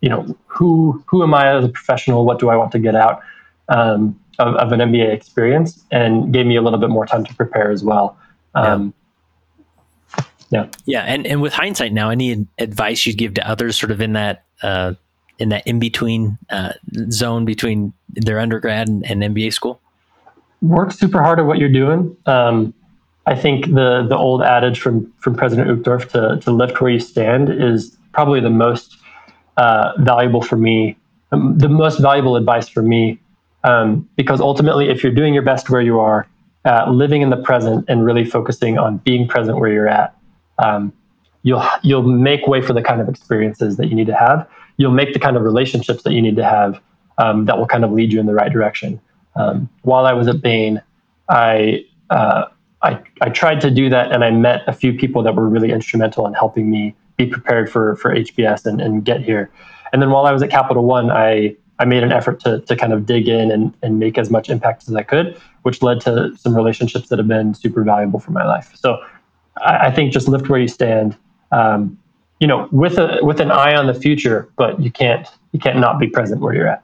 [0.00, 2.24] you know, who who am I as a professional?
[2.24, 3.20] What do I want to get out
[3.68, 5.84] um, of, of, an MBA experience?
[5.90, 8.16] And gave me a little bit more time to prepare as well.
[8.54, 8.94] Um,
[10.14, 10.22] yeah.
[10.50, 10.68] yeah.
[10.84, 11.02] Yeah.
[11.02, 14.44] And, and with hindsight now, any advice you'd give to others sort of in that
[14.62, 14.94] uh,
[15.38, 16.72] in that in between uh,
[17.10, 19.80] zone between their undergrad and, and, MBA school?
[20.60, 22.16] Work super hard at what you're doing.
[22.26, 22.74] Um,
[23.26, 27.00] I think the the old adage from from President Uchtdorf to to lift where you
[27.00, 28.96] stand is probably the most
[29.56, 30.96] uh, valuable for me,
[31.30, 33.18] um, the most valuable advice for me,
[33.64, 36.26] um, because ultimately, if you're doing your best where you are,
[36.64, 40.16] uh, living in the present and really focusing on being present where you're at,
[40.58, 40.92] um,
[41.42, 44.48] you'll you'll make way for the kind of experiences that you need to have
[44.82, 46.80] you'll make the kind of relationships that you need to have
[47.18, 49.00] um, that will kind of lead you in the right direction.
[49.36, 50.82] Um, while I was at Bain,
[51.28, 52.46] I, uh,
[52.82, 55.70] I, I tried to do that, and I met a few people that were really
[55.70, 59.50] instrumental in helping me be prepared for for HBS and, and get here.
[59.92, 62.76] And then while I was at Capital One, I I made an effort to, to
[62.76, 66.00] kind of dig in and, and make as much impact as I could, which led
[66.02, 68.72] to some relationships that have been super valuable for my life.
[68.74, 68.98] So
[69.60, 71.16] I, I think just lift where you stand,
[71.50, 71.98] um,
[72.42, 75.78] you know, with a with an eye on the future, but you can't you can't
[75.78, 76.82] not be present where you're at.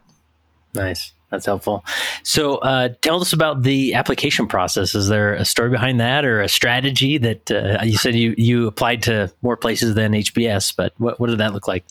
[0.72, 1.12] Nice.
[1.30, 1.84] That's helpful.
[2.22, 4.94] So, uh, tell us about the application process.
[4.94, 8.68] Is there a story behind that, or a strategy that uh, you said you you
[8.68, 10.76] applied to more places than HBS?
[10.76, 11.84] But what what did that look like?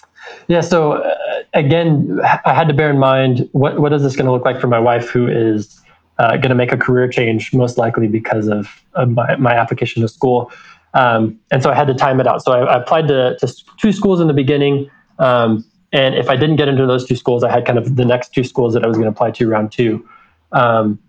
[0.48, 0.62] Yeah.
[0.62, 1.16] So uh,
[1.54, 4.62] again, I had to bear in mind what what is this going to look like
[4.62, 5.78] for my wife, who is
[6.20, 10.02] uh, going to make a career change, most likely because of, of my, my application
[10.02, 10.52] to school.
[10.98, 12.44] Um, and so I had to time it out.
[12.44, 14.90] So I, I applied to, to, two schools in the beginning.
[15.20, 18.04] Um, and if I didn't get into those two schools, I had kind of the
[18.04, 20.08] next two schools that I was going to apply to round two,
[20.52, 21.00] um,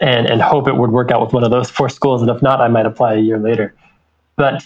[0.00, 2.22] and and hope it would work out with one of those four schools.
[2.22, 3.74] And if not, I might apply a year later.
[4.36, 4.64] But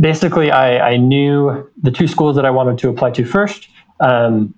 [0.00, 3.68] basically, I, I knew the two schools that I wanted to apply to first.
[4.00, 4.54] Um,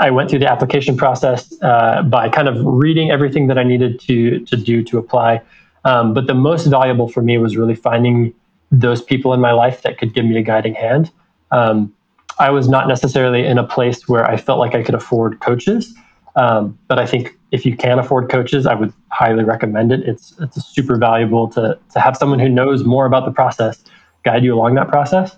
[0.00, 4.00] I went through the application process uh, by kind of reading everything that I needed
[4.00, 5.42] to to do to apply.
[5.86, 8.34] Um, but the most valuable for me was really finding
[8.72, 11.12] those people in my life that could give me a guiding hand.
[11.52, 11.94] Um,
[12.40, 15.94] I was not necessarily in a place where I felt like I could afford coaches.
[16.34, 20.00] Um, but I think if you can afford coaches, I would highly recommend it.
[20.00, 23.82] It's it's super valuable to to have someone who knows more about the process
[24.24, 25.36] guide you along that process.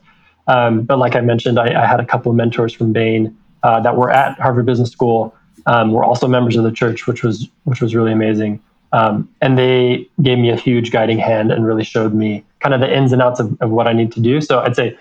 [0.49, 3.81] Um, but like I mentioned, I, I, had a couple of mentors from Bain uh,
[3.81, 5.35] that were at Harvard Business School.
[5.67, 8.61] Um, were also members of the church, which was which was really amazing.
[8.92, 12.81] Um, and they gave me a huge guiding hand and really showed me kind of
[12.81, 14.40] the ins and outs of, of what I need to do.
[14.40, 14.96] So I'd say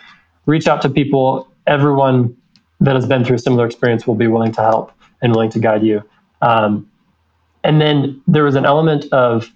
[0.45, 2.35] reach out to people everyone
[2.79, 5.59] that has been through a similar experience will be willing to help and willing to
[5.59, 6.03] guide you.
[6.41, 6.89] Um,
[7.63, 9.49] and then there was an element of,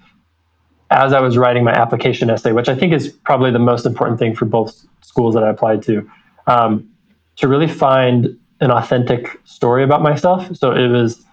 [0.90, 4.20] as I was writing my application essay, which I think is probably the most important
[4.20, 6.10] thing for both schools that I applied to,
[6.48, 6.90] um,
[7.38, 10.54] to really find an authentic story about myself.
[10.56, 11.24] So it was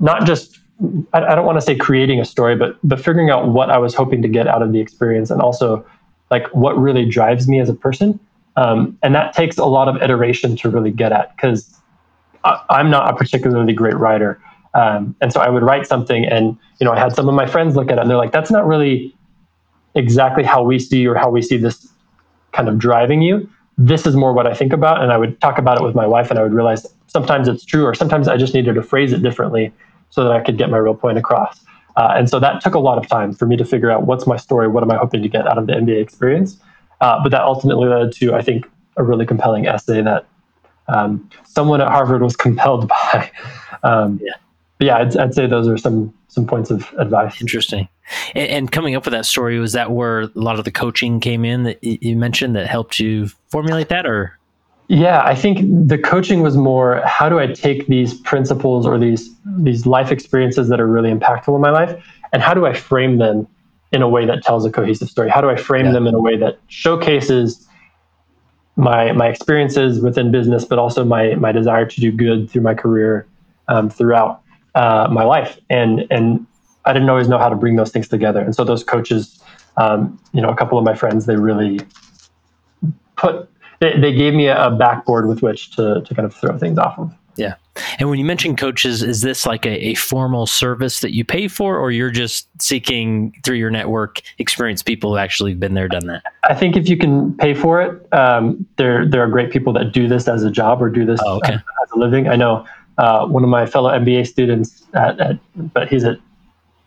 [0.00, 0.58] not just
[1.12, 3.78] I, I don't want to say creating a story, but but figuring out what I
[3.78, 5.84] was hoping to get out of the experience, and also
[6.30, 8.20] like what really drives me as a person.
[8.56, 11.78] Um, and that takes a lot of iteration to really get at because
[12.70, 14.40] I'm not a particularly great writer.
[14.74, 17.46] Um, and so I would write something, and you know, I had some of my
[17.46, 19.14] friends look at it, and they're like, "That's not really
[19.94, 21.88] exactly how we see or how we see this
[22.52, 23.48] kind of driving you.
[23.78, 26.06] This is more what I think about." And I would talk about it with my
[26.06, 29.14] wife, and I would realize sometimes it's true, or sometimes I just needed to phrase
[29.14, 29.72] it differently
[30.16, 31.60] so that I could get my real point across.
[31.94, 34.26] Uh, and so that took a lot of time for me to figure out what's
[34.26, 36.58] my story, what am I hoping to get out of the MBA experience.
[37.02, 40.26] Uh, but that ultimately led to, I think, a really compelling essay that
[40.88, 43.30] um, someone at Harvard was compelled by.
[43.82, 44.32] Um, yeah.
[44.80, 47.40] yeah, I'd, I'd, say those are some some points of advice.
[47.42, 47.86] Interesting.
[48.34, 51.20] And, and, coming up with that story, was that where a lot of the coaching
[51.20, 54.35] came in that you mentioned that helped you formulate that, or?
[54.88, 59.34] Yeah, I think the coaching was more how do I take these principles or these
[59.58, 62.00] these life experiences that are really impactful in my life,
[62.32, 63.48] and how do I frame them
[63.90, 65.28] in a way that tells a cohesive story?
[65.28, 65.92] How do I frame yeah.
[65.92, 67.66] them in a way that showcases
[68.76, 72.74] my my experiences within business, but also my my desire to do good through my
[72.74, 73.26] career
[73.66, 74.40] um, throughout
[74.76, 75.58] uh, my life?
[75.68, 76.46] And and
[76.84, 78.40] I didn't always know how to bring those things together.
[78.40, 79.42] And so those coaches,
[79.78, 81.80] um, you know, a couple of my friends, they really
[83.16, 86.58] put they, they gave me a, a backboard with which to to kind of throw
[86.58, 87.12] things off of.
[87.36, 87.54] Yeah.
[87.98, 91.48] And when you mention coaches, is this like a, a, formal service that you pay
[91.48, 96.06] for, or you're just seeking through your network experienced people who actually been there, done
[96.06, 96.22] that?
[96.44, 99.92] I think if you can pay for it, um, there there are great people that
[99.92, 101.54] do this as a job or do this oh, okay.
[101.54, 102.28] as, as, a living.
[102.28, 102.66] I know
[102.98, 105.38] uh, one of my fellow MBA students, at, at
[105.74, 106.18] but he's at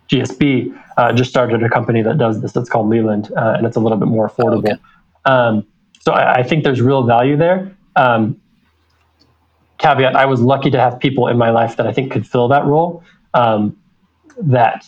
[0.10, 2.56] GSB, uh, just started a company that does this.
[2.56, 4.80] It's called Leland, uh, and it's a little bit more affordable.
[5.26, 5.58] Oh, okay.
[5.58, 5.68] um,
[6.00, 7.76] so I, I, think there's real value there.
[7.96, 8.40] Um,
[9.78, 12.48] caveat, I was lucky to have people in my life that I think could fill
[12.50, 13.04] that role.
[13.34, 13.78] Um,
[14.42, 14.86] that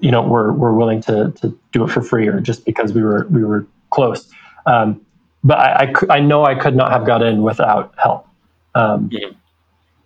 [0.00, 3.02] you know were were willing to to do it for free or just because we
[3.02, 4.30] were we were close.
[4.66, 5.04] Um,
[5.42, 8.26] but I, I, I know I could not have got in without help.
[8.74, 9.08] Um,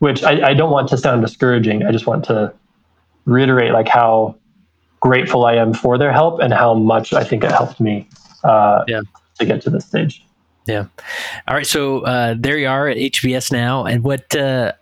[0.01, 1.85] Which I, I don't want to sound discouraging.
[1.85, 2.53] I just want to
[3.24, 4.37] reiterate like how
[5.01, 8.09] grateful I am for their help and how much I think it helped me
[8.44, 9.03] uh, yeah.
[9.38, 10.24] to get to this stage.
[10.68, 10.85] Yeah.
[11.48, 11.66] All right.
[11.66, 13.87] So uh, there you are at HBS now.
[13.87, 14.37] And what?
[14.37, 14.72] Uh,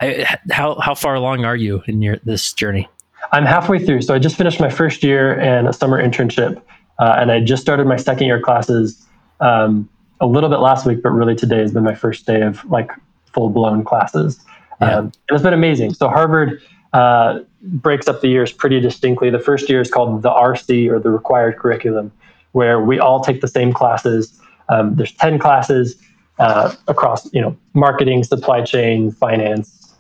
[0.51, 2.89] how how far along are you in your this journey?
[3.33, 4.03] I'm halfway through.
[4.03, 6.61] So I just finished my first year and a summer internship,
[6.99, 9.07] uh, and I just started my second year classes
[9.41, 9.89] um,
[10.21, 11.03] a little bit last week.
[11.03, 12.91] But really, today has been my first day of like
[13.33, 14.45] full blown classes.
[14.81, 14.97] Yeah.
[14.97, 15.95] Um, and it's been amazing.
[15.95, 16.61] So Harvard
[16.93, 19.31] uh, breaks up the years pretty distinctly.
[19.31, 22.11] The first year is called the RC or the required curriculum,
[22.53, 24.41] where we all take the same classes.
[24.69, 25.97] Um, there's 10 classes
[26.39, 29.95] uh, across, you know, marketing, supply chain, finance,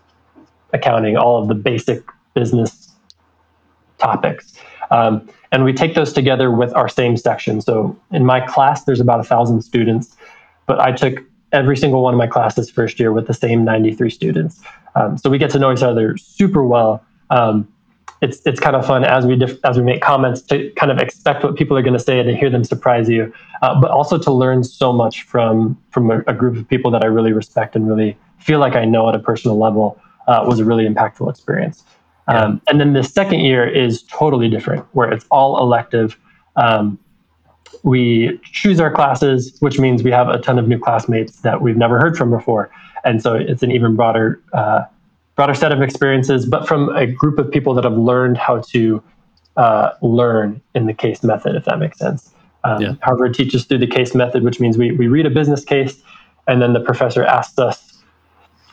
[0.73, 2.03] accounting, all of the basic
[2.35, 2.91] business
[3.99, 4.55] topics.
[4.91, 7.61] Um, and we take those together with our same section.
[7.61, 10.17] So in my class, there's about a thousand students,
[10.67, 14.11] but I took every single one of my classes first year with the same 93
[14.11, 14.61] students.
[14.95, 17.05] Um, so we get to know each other super well.
[17.31, 17.69] Um,
[18.23, 21.45] it's it's kind of fun as we as we make comments to kind of expect
[21.45, 24.19] what people are going to say and to hear them surprise you, uh, but also
[24.19, 27.77] to learn so much from from a, a, group of people that I really respect
[27.77, 31.29] and really feel like I know at a personal level uh, was a really impactful
[31.29, 31.85] experience.
[32.29, 32.45] Yeah.
[32.45, 36.19] Um, and then the second year is totally different, where it's all elective.
[36.57, 36.99] Um,
[37.83, 41.77] we choose our classes, which means we have a ton of new classmates that we've
[41.77, 42.71] never heard from before,
[43.05, 44.85] and so it's an even broader uh,
[45.37, 49.03] broader set of experiences, but from a group of people that have learned how to
[49.57, 52.33] uh, learn in the case method, if that makes sense.
[52.64, 52.94] Um, yeah.
[53.03, 56.03] Harvard teaches through the case method, which means we, we read a business case
[56.49, 58.03] and then the professor asks us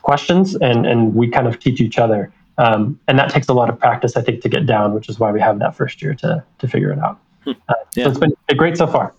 [0.01, 2.31] questions and, and we kind of teach each other.
[2.57, 5.19] Um, and that takes a lot of practice, I think, to get down, which is
[5.19, 7.19] why we have that first year to, to figure it out.
[7.43, 7.51] Hmm.
[7.67, 8.05] Uh, yeah.
[8.05, 9.13] So it's been great so far.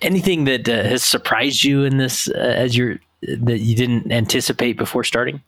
[0.00, 4.76] Anything that uh, has surprised you in this uh, as you're that you didn't anticipate
[4.76, 5.42] before starting?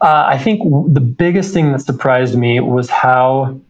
[0.00, 3.60] Uh, I think the biggest thing that surprised me was how.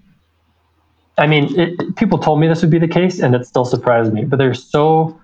[1.17, 4.13] I mean, it, people told me this would be the case, and it still surprised
[4.13, 4.25] me.
[4.25, 5.21] But there's so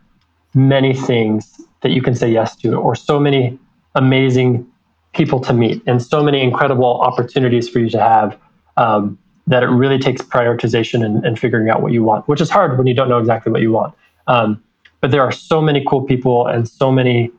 [0.55, 3.59] many things that you can say yes to, or so many
[3.95, 4.67] amazing
[5.12, 8.38] people to meet, and so many incredible opportunities for you to have.
[8.77, 12.49] Um, that it really takes prioritization and, and, figuring out what you want, which is
[12.49, 13.95] hard when you don't know exactly what you want.
[14.27, 14.64] Um,
[15.03, 17.31] but there are so many cool people and so many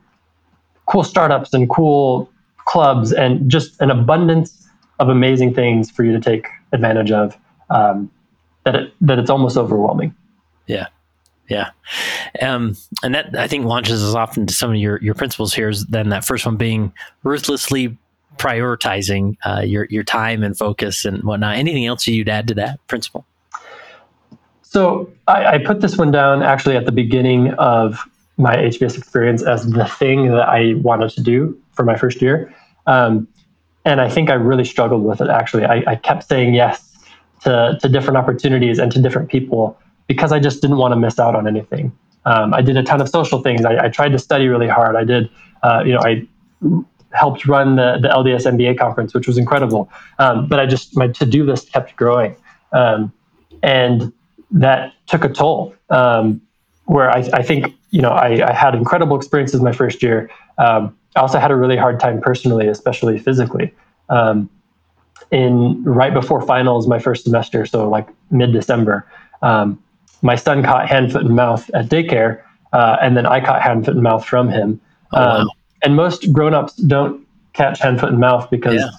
[0.86, 2.30] cool startups and cool
[2.66, 7.36] clubs and just an abundance of amazing things for you to take advantage of
[7.70, 8.10] um,
[8.64, 10.14] that it, that it's almost overwhelming.
[10.66, 10.88] Yeah.
[11.48, 11.70] Yeah.
[12.42, 15.68] Um, and that I think launches us off into some of your, your principles here
[15.68, 17.96] is then that first one being ruthlessly
[18.36, 21.56] prioritizing uh, your, your time and focus and whatnot.
[21.56, 23.24] Anything else you'd add to that principle?
[24.62, 28.00] So I, I put this one down actually at the beginning of
[28.36, 32.52] my HBS experience as the thing that I wanted to do for my first year.
[32.86, 33.28] Um,
[33.84, 35.64] and I think I really struggled with it actually.
[35.64, 36.96] I, I kept saying yes
[37.42, 41.18] to, to different opportunities and to different people because I just didn't want to miss
[41.18, 41.96] out on anything.
[42.24, 43.64] Um, I did a ton of social things.
[43.64, 44.96] I, I tried to study really hard.
[44.96, 45.30] I did,
[45.62, 46.26] uh, you know, I
[47.12, 49.88] helped run the, the LDS MBA conference, which was incredible.
[50.18, 52.36] Um, but I just, my to do list kept growing.
[52.72, 53.12] Um,
[53.62, 54.12] and
[54.50, 55.74] that took a toll.
[55.90, 56.42] Um,
[56.86, 60.30] where I, I, think, you know, I, I, had incredible experiences my first year.
[61.16, 63.74] I also had a really hard time personally, especially physically.
[64.08, 64.48] Um,
[65.30, 69.06] in right before finals, my first semester, so like mid December,
[69.42, 69.82] um,
[70.22, 73.84] my son caught hand, foot, and mouth at daycare, uh, and then I caught hand,
[73.86, 74.80] foot, and mouth from him.
[75.12, 75.38] Oh, wow.
[75.40, 75.50] Um,
[75.82, 78.90] and most grown-ups don't catch hand, foot, and mouth because yeah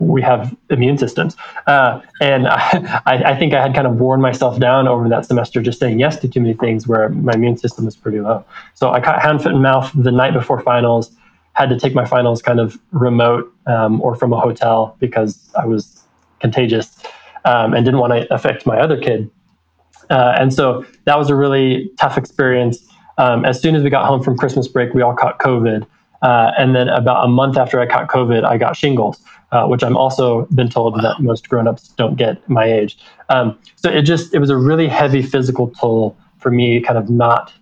[0.00, 1.36] we have immune systems.
[1.66, 5.60] Uh, and I, I, think I had kind of worn myself down over that semester
[5.60, 8.44] just saying yes to too many things where my immune system was pretty low.
[8.74, 11.12] So I caught hand, foot, and mouth the night before finals,
[11.52, 15.66] had to take my finals kind of remote um, or from a hotel because I
[15.66, 16.02] was
[16.40, 17.02] contagious
[17.44, 19.30] um, and didn't want to affect my other kid.
[20.08, 22.78] Uh, and so that was a really tough experience.
[23.18, 25.86] Um, as soon as we got home from Christmas break, we all caught COVID.
[26.22, 29.82] Uh, and then about a month after I caught COVID, I got shingles uh, which
[29.82, 31.02] I'm also been told wow.
[31.02, 32.98] that most grown-ups don't get my age.
[33.28, 37.10] Um, so it just it was a really heavy physical toll for me, kind of
[37.10, 37.52] not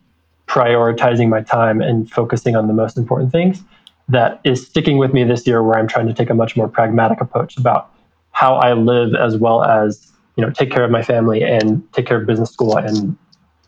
[0.47, 3.63] prioritizing my time and focusing on the most important things.
[4.09, 6.69] That is sticking with me this year, where I'm trying to take a much more
[6.69, 7.93] pragmatic approach about
[8.33, 12.07] how I live, as well as you know take care of my family and take
[12.07, 13.17] care of business school and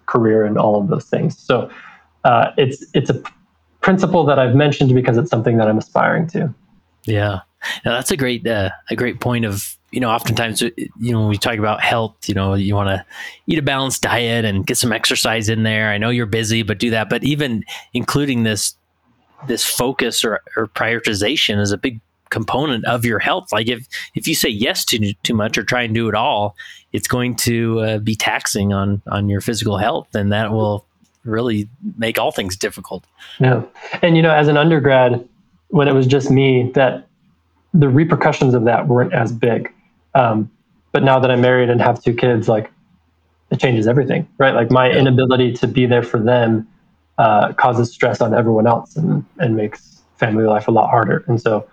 [0.07, 1.39] career and all of those things.
[1.39, 1.71] So
[2.25, 3.23] uh, it's it's a
[3.81, 6.55] principle that I've mentioned because it's something that I'm aspiring to.
[7.05, 7.41] Yeah.
[7.85, 11.21] Now that's a great uh, a great point of you know oftentimes uh, you know
[11.21, 13.05] when we talk about health you know you want to
[13.47, 15.91] eat a balanced diet and get some exercise in there.
[15.91, 17.11] I know you're busy, but do that.
[17.11, 18.77] But even including this
[19.47, 22.01] this focus or, or prioritization is a big
[22.31, 23.53] component of your health.
[23.53, 26.57] Like if if you say yes to too much or try and do it all,
[26.93, 30.87] it's going to uh, be taxing on on your physical health, and that will
[31.25, 31.69] really
[31.99, 33.05] make all things difficult.
[33.39, 33.63] Yeah,
[34.03, 35.27] and you know, as an undergrad,
[35.69, 37.07] when it was just me, that
[37.75, 39.73] the repercussions of that weren't as big.
[40.15, 40.51] Um,
[40.93, 42.71] but now that I'm married and have two kids, like
[43.51, 44.55] it changes everything, right?
[44.55, 46.67] Like my inability to be there for them
[47.19, 51.25] uh, causes stress on everyone else and, and makes family life a lot harder.
[51.27, 51.69] And so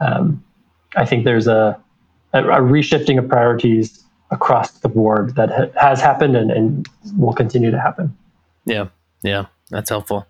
[0.00, 0.42] um,
[0.96, 1.80] I think there's a,
[2.32, 7.32] a, a reshifting of priorities across the board that ha- has happened and, and will
[7.32, 8.16] continue to happen.
[8.64, 8.88] Yeah,
[9.22, 10.26] yeah, that's helpful.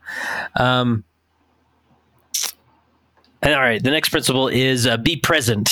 [0.56, 1.04] Um,
[3.42, 5.70] and all right, the next principle is uh, be present,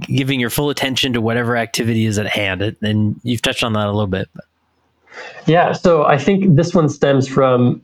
[0.00, 2.76] giving your full attention to whatever activity is at hand.
[2.80, 4.28] And you've touched on that a little bit.
[5.46, 7.82] Yeah, so I think this one stems from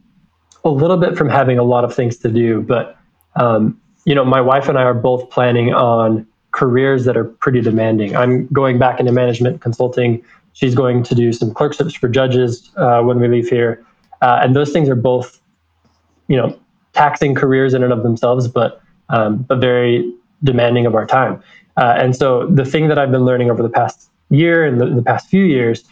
[0.64, 2.96] a little bit from having a lot of things to do, but
[3.36, 7.60] um, you know, my wife and I are both planning on careers that are pretty
[7.60, 8.16] demanding.
[8.16, 10.24] I'm going back into management consulting.
[10.54, 13.84] She's going to do some clerkships for judges uh, when we leave here,
[14.22, 15.40] uh, and those things are both,
[16.28, 16.58] you know,
[16.92, 20.12] taxing careers in and of themselves, but um, but very
[20.44, 21.42] demanding of our time.
[21.76, 24.86] Uh, and so the thing that I've been learning over the past year and the,
[24.86, 25.84] the past few years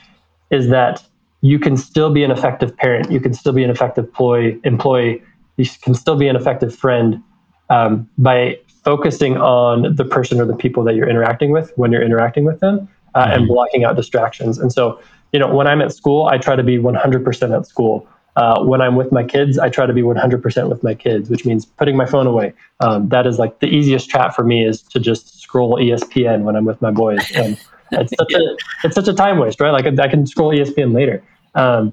[0.50, 1.02] is that
[1.40, 5.22] you can still be an effective parent, you can still be an effective employee, employee,
[5.56, 7.22] you can still be an effective friend
[7.70, 12.02] um, by focusing on the person or the people that you're interacting with when you're
[12.02, 13.32] interacting with them uh, mm-hmm.
[13.32, 14.58] and blocking out distractions.
[14.58, 15.00] And so,
[15.32, 18.06] you know, when I'm at school, I try to be 100% at school.
[18.36, 21.46] Uh, when I'm with my kids, I try to be 100% with my kids, which
[21.46, 22.52] means putting my phone away.
[22.80, 26.54] Um, that is like the easiest trap for me is to just scroll ESPN when
[26.54, 27.30] I'm with my boys.
[27.34, 27.58] And
[27.92, 29.70] it's such a it's such a time waste, right?
[29.70, 31.22] Like I can scroll ESPN later.
[31.54, 31.92] Um,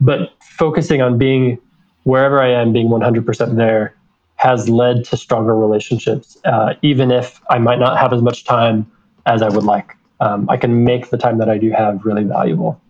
[0.00, 1.58] but focusing on being
[2.04, 3.94] wherever I am, being 100% there,
[4.36, 6.36] has led to stronger relationships.
[6.44, 8.90] Uh, even if I might not have as much time
[9.26, 12.24] as I would like, um, I can make the time that I do have really
[12.24, 12.80] valuable.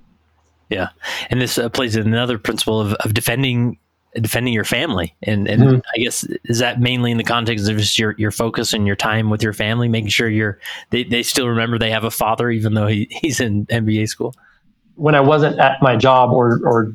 [0.72, 0.88] Yeah,
[1.28, 3.78] and this uh, plays another principle of, of defending
[4.14, 5.80] defending your family, and and mm-hmm.
[5.94, 8.96] I guess is that mainly in the context of just your your focus and your
[8.96, 10.58] time with your family, making sure you're
[10.88, 14.34] they, they still remember they have a father even though he, he's in MBA school.
[14.94, 16.94] When I wasn't at my job or or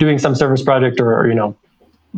[0.00, 1.56] doing some service project or, or you know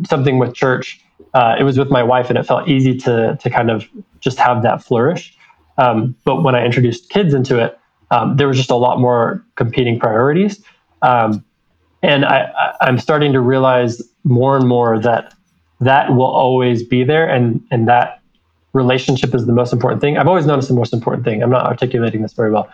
[0.07, 0.99] something with church,
[1.35, 3.87] uh, it was with my wife, and it felt easy to to kind of
[4.19, 5.37] just have that flourish.
[5.77, 7.77] Um, but when I introduced kids into it,
[8.11, 10.63] um, there was just a lot more competing priorities.
[11.01, 11.43] Um,
[12.03, 15.33] and I, I'm starting to realize more and more that
[15.79, 18.21] that will always be there, and and that
[18.73, 20.17] relationship is the most important thing.
[20.17, 21.41] I've always known it's the most important thing.
[21.41, 22.69] I'm not articulating this very well,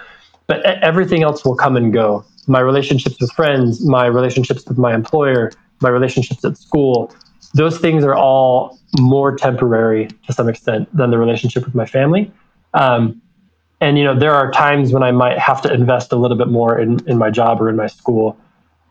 [0.48, 2.26] but everything else will come and go.
[2.48, 5.52] My relationships with friends, my relationships with my employer,
[5.82, 7.14] my relationships at school,
[7.54, 12.32] those things are all more temporary to some extent than the relationship with my family.
[12.74, 13.22] Um,
[13.84, 16.48] and you know there are times when i might have to invest a little bit
[16.48, 18.38] more in, in my job or in my school.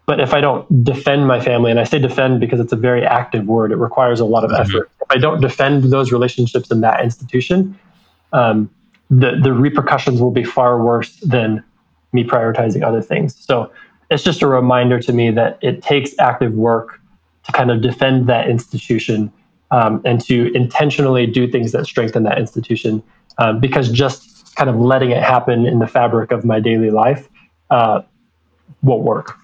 [0.05, 3.05] But if i don't defend my family and i say defend because it's a very
[3.05, 4.63] active word it requires a lot of mm-hmm.
[4.63, 4.91] effort.
[5.01, 7.79] If i don't defend those relationships in that institution
[8.33, 8.71] um,
[9.11, 11.63] the, the repercussions will be far worse than
[12.13, 13.37] me prioritizing other things.
[13.45, 13.71] So
[14.11, 17.01] it's just a reminder to me that it takes active work
[17.45, 19.33] to kind of defend that institution
[19.71, 23.03] um, and to intentionally do things that strengthen that institution
[23.39, 27.29] um, because just kind of letting it happen in the fabric of my daily life
[27.71, 28.03] uh,
[28.83, 29.39] won't work.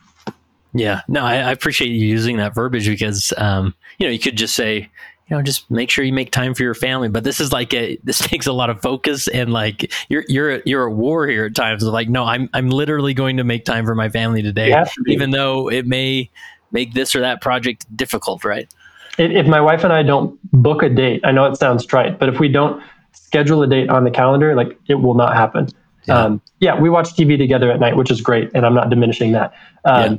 [0.74, 4.36] Yeah, no, I, I, appreciate you using that verbiage because um, you know you could
[4.36, 7.40] just say you know just make sure you make time for your family, but this
[7.40, 10.94] is like a this takes a lot of focus and like you're you're you're at
[10.94, 11.82] war here at times.
[11.82, 15.30] Like no, I'm I'm literally going to make time for my family today, to even
[15.30, 16.30] though it may
[16.70, 18.72] make this or that project difficult, right?
[19.16, 22.28] If my wife and I don't book a date, I know it sounds trite, but
[22.28, 22.82] if we don't
[23.24, 25.68] schedule a date on the calendar, like it will not happen.
[26.06, 26.24] Yeah.
[26.24, 29.32] Um, yeah, we watch TV together at night, which is great, and I'm not diminishing
[29.32, 29.52] that.
[29.84, 30.18] Um, yeah.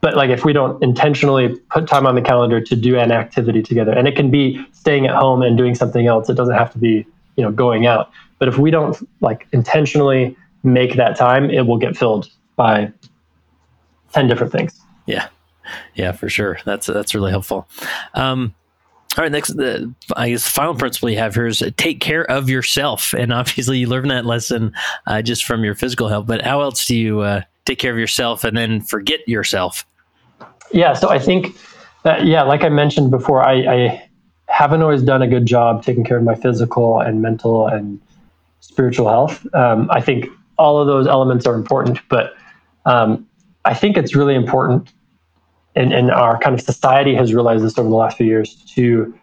[0.00, 3.62] But like, if we don't intentionally put time on the calendar to do an activity
[3.62, 6.30] together, and it can be staying at home and doing something else.
[6.30, 7.06] It doesn't have to be,
[7.36, 8.10] you know, going out.
[8.38, 12.92] But if we don't like intentionally make that time, it will get filled by
[14.12, 14.80] ten different things.
[15.06, 15.28] Yeah,
[15.94, 16.58] yeah, for sure.
[16.64, 17.68] That's that's really helpful.
[18.14, 18.54] Um,
[19.18, 22.30] all right, next, the I guess the final principle you have here is take care
[22.30, 24.72] of yourself, and obviously you learn that lesson
[25.06, 26.26] uh, just from your physical health.
[26.26, 29.84] But how else do you uh, take care of yourself and then forget yourself?
[30.72, 31.56] Yeah, so I think
[32.04, 34.10] that yeah, like I mentioned before, I, I
[34.46, 38.00] haven't always done a good job taking care of my physical and mental and
[38.60, 39.44] spiritual health.
[39.54, 42.34] Um, I think all of those elements are important, but
[42.86, 43.26] um,
[43.64, 44.92] I think it's really important
[45.76, 49.14] and, and our kind of society has realized this over the last few years to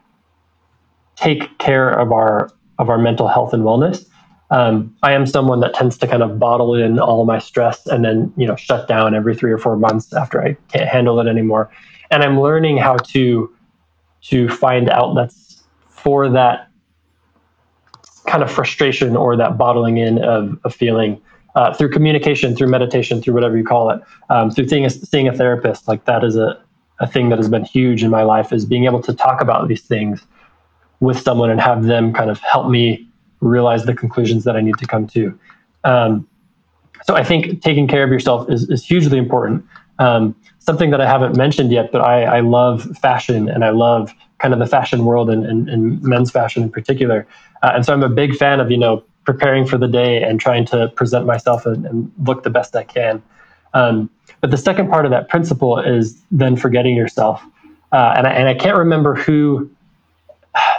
[1.16, 4.06] take care of our of our mental health and wellness.
[4.50, 8.06] Um, I am someone that tends to kind of bottle in all my stress and
[8.06, 11.28] then you know shut down every three or four months after I can't handle it
[11.28, 11.70] anymore.
[12.12, 13.54] And I'm learning how to
[14.24, 16.70] to find outlets for that
[18.28, 21.22] kind of frustration or that bottling in of a feeling
[21.58, 24.00] uh, through communication, through meditation, through whatever you call it,
[24.30, 25.88] um, through seeing a, seeing a therapist.
[25.88, 26.62] Like that is a,
[27.00, 29.68] a thing that has been huge in my life is being able to talk about
[29.68, 30.24] these things
[31.00, 34.78] with someone and have them kind of help me realize the conclusions that I need
[34.78, 35.40] to come to.
[35.84, 36.28] Um,
[37.06, 39.66] so I think taking care of yourself is, is hugely important.
[39.98, 44.14] Um, something that I haven't mentioned yet, but I, I, love fashion and I love
[44.38, 47.26] kind of the fashion world and, and, and men's fashion in particular.
[47.64, 50.40] Uh, and so I'm a big fan of, you know, preparing for the day and
[50.40, 53.22] trying to present myself and, and look the best I can.
[53.74, 54.10] Um,
[54.40, 57.44] but the second part of that principle is then forgetting yourself.
[57.92, 59.70] Uh, and, I, and I can't remember who,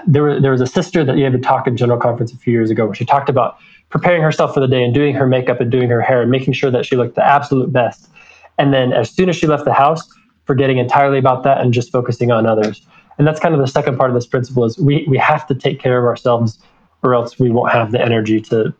[0.07, 2.55] there, were, there was a sister that gave a talk at General Conference a few
[2.55, 3.59] years ago where she talked about
[3.90, 6.55] preparing herself for the day and doing her makeup and doing her hair and making
[6.55, 8.09] sure that she looked the absolute best.
[8.57, 10.09] And then as soon as she left the house,
[10.46, 12.80] forgetting entirely about that and just focusing on others.
[13.18, 15.55] And that's kind of the second part of this principle is we, we have to
[15.55, 16.59] take care of ourselves
[17.03, 18.74] or else we won't have the energy to,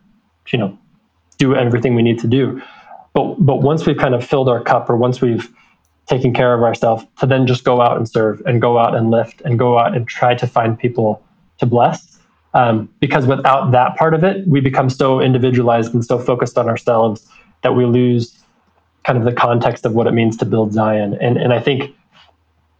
[0.49, 0.77] you know,
[1.37, 2.61] do everything we need to do.
[3.13, 5.49] But but once we've kind of filled our cup or once we've
[6.07, 9.11] taken care of ourselves to then just go out and serve and go out and
[9.11, 11.23] lift and go out and try to find people
[11.59, 12.19] to bless.
[12.55, 16.67] Um, because without that part of it, we become so individualized and so focused on
[16.67, 17.27] ourselves
[17.61, 18.35] that we lose
[19.03, 21.17] kind of the context of what it means to build Zion.
[21.21, 21.95] And and I think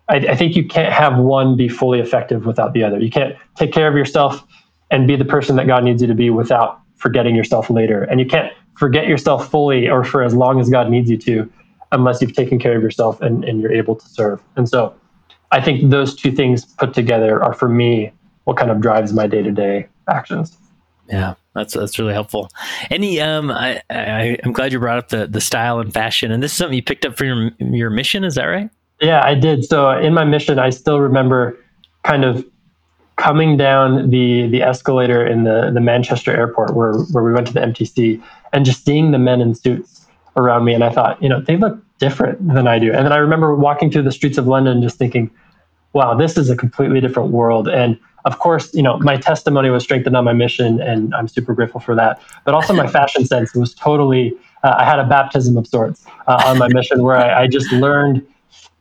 [0.10, 3.00] I, I think you can't have one be fully effective without the other.
[3.00, 4.44] You can't take care of yourself
[4.92, 8.04] and be the person that God needs you to be without forgetting yourself later.
[8.04, 11.52] And you can't forget yourself fully or for as long as God needs you to
[11.92, 14.42] unless you've taken care of yourself and, and you're able to serve.
[14.56, 14.96] And so
[15.52, 18.12] I think those two things put together are for me
[18.44, 20.58] what kind of drives my day to day actions.
[21.08, 22.50] Yeah, that's that's really helpful.
[22.92, 26.44] Any, um, I, I am glad you brought up the the style and fashion, and
[26.44, 28.24] this is something you picked up for your your mission.
[28.24, 28.70] Is that right?
[29.02, 29.66] Yeah, I did.
[29.66, 31.58] So in my mission, I still remember
[32.04, 32.46] kind of
[33.20, 37.54] coming down the the escalator in the the Manchester airport where where we went to
[37.54, 38.22] the MTC
[38.54, 41.58] and just seeing the men in suits around me, and I thought, you know, they
[41.58, 42.94] look different than I do.
[42.94, 45.30] And then I remember walking through the streets of London, just thinking,
[45.92, 47.68] wow, this is a completely different world.
[47.68, 51.54] And of course, you know, my testimony was strengthened on my mission, and I'm super
[51.54, 52.22] grateful for that.
[52.46, 54.34] But also, my fashion sense was totally.
[54.64, 57.72] Uh, I had a baptism of sorts uh, on my mission, where I, I, just
[57.72, 58.26] learned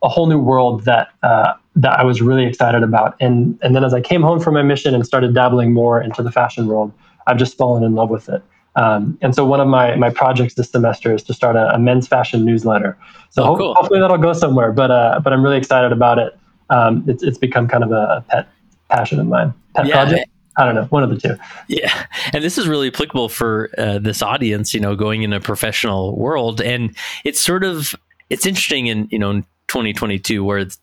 [0.02, 3.16] a whole new world that uh, that I was really excited about.
[3.20, 6.22] And and then as I came home from my mission and started dabbling more into
[6.22, 6.92] the fashion world,
[7.26, 8.42] I've just fallen in love with it.
[8.76, 11.78] Um, and so one of my my projects this semester is to start a, a
[11.78, 12.98] men's fashion newsletter.
[13.30, 13.74] So oh, cool.
[13.74, 14.72] hopefully that'll go somewhere.
[14.72, 16.36] But uh, but I'm really excited about it.
[16.70, 18.48] Um, it's it's become kind of a, a pet
[18.90, 19.54] passion of mine.
[19.74, 20.30] Pet yeah, project.
[20.56, 21.36] I don't know, one of the two.
[21.68, 24.74] Yeah, and this is really applicable for uh, this audience.
[24.74, 27.94] You know, going in a professional world, and it's sort of
[28.28, 30.78] it's interesting in you know in 2022 where it's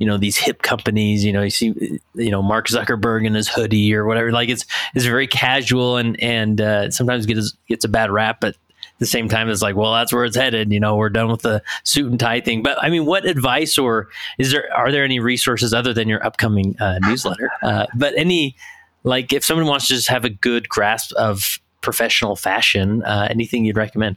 [0.00, 3.48] you know these hip companies you know you see you know mark zuckerberg in his
[3.48, 4.32] hoodie or whatever.
[4.32, 8.54] Like it's it's very casual and and uh, sometimes gets gets a bad rap but
[8.54, 11.30] at the same time it's like well that's where it's headed you know we're done
[11.30, 12.62] with the suit and tie thing.
[12.62, 16.24] But i mean what advice or is there are there any resources other than your
[16.26, 17.50] upcoming uh, newsletter?
[17.62, 18.56] Uh, but any
[19.04, 23.66] like if someone wants to just have a good grasp of professional fashion uh, anything
[23.66, 24.16] you'd recommend?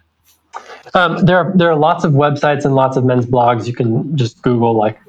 [0.94, 3.68] Um, there are there are lots of websites and lots of men's blogs.
[3.68, 5.00] You can just google like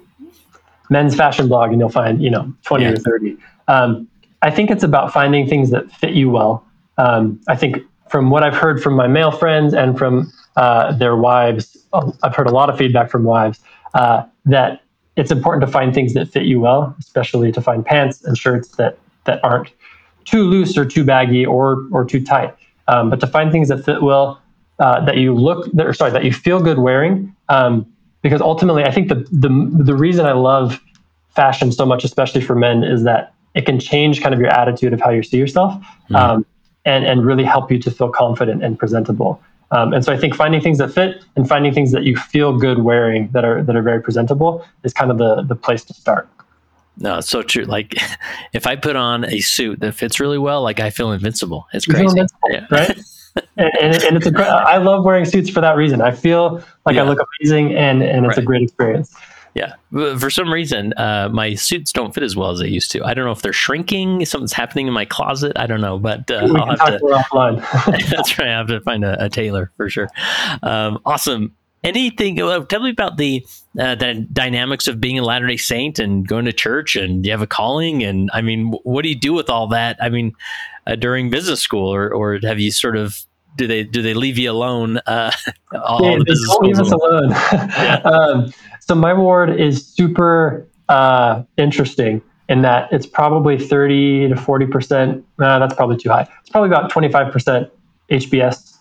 [0.94, 2.90] men's fashion blog and you'll find you know 20 yeah.
[2.90, 3.36] or 30
[3.68, 4.08] um,
[4.42, 6.64] i think it's about finding things that fit you well
[6.98, 7.78] um, i think
[8.14, 11.76] from what I've heard from my male friends and from uh, their wives,
[12.22, 13.58] I've heard a lot of feedback from wives
[13.94, 14.82] uh, that
[15.16, 18.68] it's important to find things that fit you well, especially to find pants and shirts
[18.76, 19.72] that that aren't
[20.24, 22.54] too loose or too baggy or or too tight.
[22.86, 24.40] Um, but to find things that fit well,
[24.78, 27.34] uh, that you look, that, or sorry, that you feel good wearing.
[27.48, 27.84] Um,
[28.24, 30.80] because ultimately, I think the the the reason I love
[31.36, 34.92] fashion so much, especially for men, is that it can change kind of your attitude
[34.92, 35.72] of how you see yourself.
[36.10, 36.16] Mm.
[36.16, 36.46] Um,
[36.86, 39.40] and, and really help you to feel confident and presentable.
[39.70, 42.58] Um, and so I think finding things that fit and finding things that you feel
[42.58, 45.94] good wearing that are that are very presentable is kind of the the place to
[45.94, 46.28] start.
[46.98, 47.64] No, it's so true.
[47.64, 47.94] Like
[48.52, 51.66] if I put on a suit that fits really well, like I feel invincible.
[51.72, 52.66] It's crazy, invincible, yeah.
[52.70, 52.98] right?
[53.56, 56.00] and, and, and, it's a, I love wearing suits for that reason.
[56.00, 57.02] I feel like yeah.
[57.02, 58.42] I look amazing, and and it's right.
[58.42, 59.14] a great experience.
[59.54, 59.74] Yeah.
[59.92, 63.04] For some reason, uh, my suits don't fit as well as they used to.
[63.04, 64.24] I don't know if they're shrinking.
[64.24, 65.52] Something's happening in my closet.
[65.56, 67.04] I don't know, but uh, I'll have to.
[67.04, 68.10] Offline.
[68.10, 68.48] that's right.
[68.48, 70.08] I have to find a, a tailor for sure.
[70.64, 71.54] Um, awesome.
[71.84, 72.36] Anything?
[72.36, 73.46] Tell me about the
[73.78, 77.30] uh, the dynamics of being a Latter Day Saint and going to church, and you
[77.30, 78.02] have a calling.
[78.02, 79.98] And I mean, what do you do with all that?
[80.00, 80.32] I mean,
[80.86, 83.24] uh, during business school, or or have you sort of
[83.56, 84.98] do they do they leave you alone?
[85.06, 85.30] Uh,
[85.82, 87.30] all the business don't leave us alone.
[87.52, 88.00] yeah.
[88.04, 94.66] um, so my ward is super uh, interesting in that it's probably 30 to 40
[94.66, 95.24] percent.
[95.38, 96.28] Uh, that's probably too high.
[96.40, 97.70] It's probably about 25 percent
[98.10, 98.76] HBS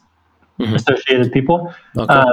[0.60, 0.76] mm-hmm.
[0.76, 1.74] associated people.
[1.98, 2.14] Okay.
[2.14, 2.32] Uh,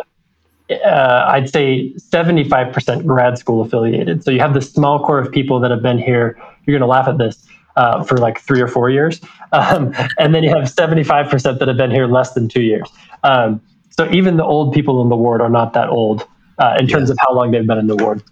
[0.85, 4.23] uh, I'd say 75% grad school affiliated.
[4.23, 6.39] So you have this small core of people that have been here.
[6.64, 7.45] You're going to laugh at this.
[7.81, 9.20] Uh, for like three or four years,
[9.53, 12.89] um, and then you have 75% that have been here less than two years.
[13.24, 13.61] Um,
[13.91, 16.26] so even the old people in the ward are not that old
[16.59, 18.22] uh, in terms of how long they've been in the ward.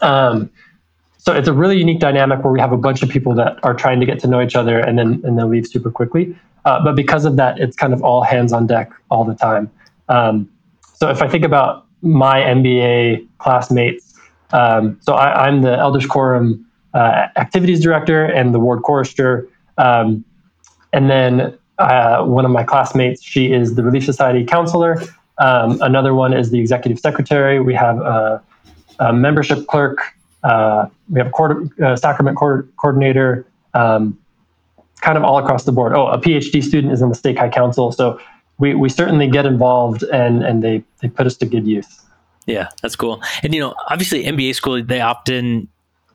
[0.00, 0.50] Um,
[1.18, 3.74] so it's a really unique dynamic where we have a bunch of people that are
[3.74, 6.36] trying to get to know each other and then and then leave super quickly.
[6.64, 9.70] Uh, but because of that, it's kind of all hands on deck all the time.
[10.08, 10.48] Um,
[10.94, 14.14] so if I think about my MBA classmates,
[14.52, 16.64] um, so I, am the Elders Quorum
[16.94, 19.48] activities director and the ward chorister.
[19.76, 20.24] Um,
[20.92, 25.00] and then uh, one of my classmates, she is the Relief Society counselor.
[25.38, 27.60] Um, another one is the executive secretary.
[27.60, 28.42] We have a,
[28.98, 29.98] a membership clerk.
[30.42, 34.18] Uh, we have a court, uh, sacrament court, coordinator, um,
[35.00, 35.92] kind of all across the board.
[35.94, 37.92] Oh, a PhD student is in the stake high council.
[37.92, 38.20] So
[38.58, 42.02] we, we certainly get involved and, and they, they put us to good use.
[42.46, 43.22] Yeah, that's cool.
[43.42, 45.68] And, you know, obviously MBA school, they often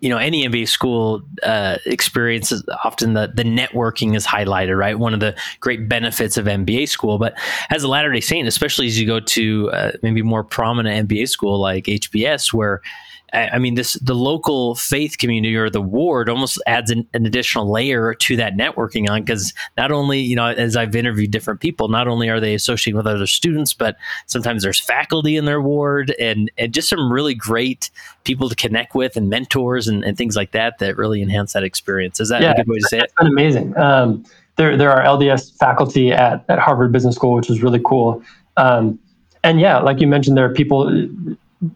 [0.04, 5.00] you know any MBA school uh, experience is often the the networking is highlighted, right?
[5.00, 7.18] One of the great benefits of MBA school.
[7.18, 7.36] But
[7.70, 11.30] as a Latter Day Saint, especially as you go to uh, maybe more prominent MBA
[11.30, 12.82] school like HBS, where
[13.34, 17.72] I mean, this the local faith community or the ward almost adds an, an additional
[17.72, 21.88] layer to that networking on because not only you know as I've interviewed different people,
[21.88, 26.14] not only are they associating with other students, but sometimes there's faculty in their ward
[26.20, 27.90] and and just some really great
[28.24, 31.64] people to connect with and mentors and, and things like that that really enhance that
[31.64, 32.20] experience.
[32.20, 33.12] Is that yeah, a good way to say it?
[33.18, 33.76] Been amazing.
[33.78, 34.24] Um,
[34.58, 38.22] there there are LDS faculty at at Harvard Business School, which is really cool.
[38.58, 39.00] Um,
[39.44, 40.88] and yeah, like you mentioned, there are people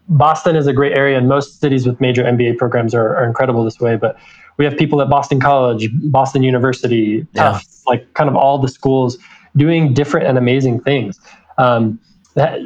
[0.08, 3.64] Boston is a great area, and most cities with major MBA programs are, are incredible
[3.64, 3.96] this way.
[3.96, 4.18] But
[4.56, 7.90] we have people at Boston College, Boston University, Tufts, yeah.
[7.90, 9.18] like kind of all the schools
[9.56, 11.18] doing different and amazing things.
[11.56, 11.98] Um,
[12.34, 12.60] that,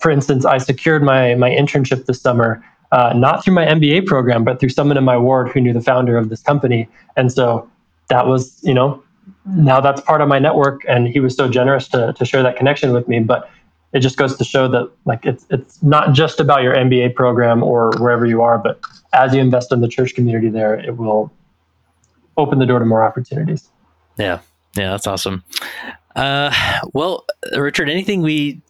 [0.00, 4.44] for instance, I secured my my internship this summer, uh, not through my MBA program,
[4.44, 7.68] but through someone in my ward who knew the founder of this company, and so
[8.08, 9.02] that was, you know,
[9.46, 12.56] now that's part of my network, and he was so generous to to share that
[12.56, 13.20] connection with me.
[13.20, 13.48] But
[13.92, 17.62] it just goes to show that like it's it's not just about your MBA program
[17.62, 18.80] or wherever you are, but
[19.12, 21.32] as you invest in the church community there, it will
[22.36, 23.68] open the door to more opportunities.
[24.18, 24.40] Yeah,
[24.76, 25.44] yeah, that's awesome.
[26.16, 26.52] Uh,
[26.92, 27.26] well,
[27.56, 28.60] Richard, anything we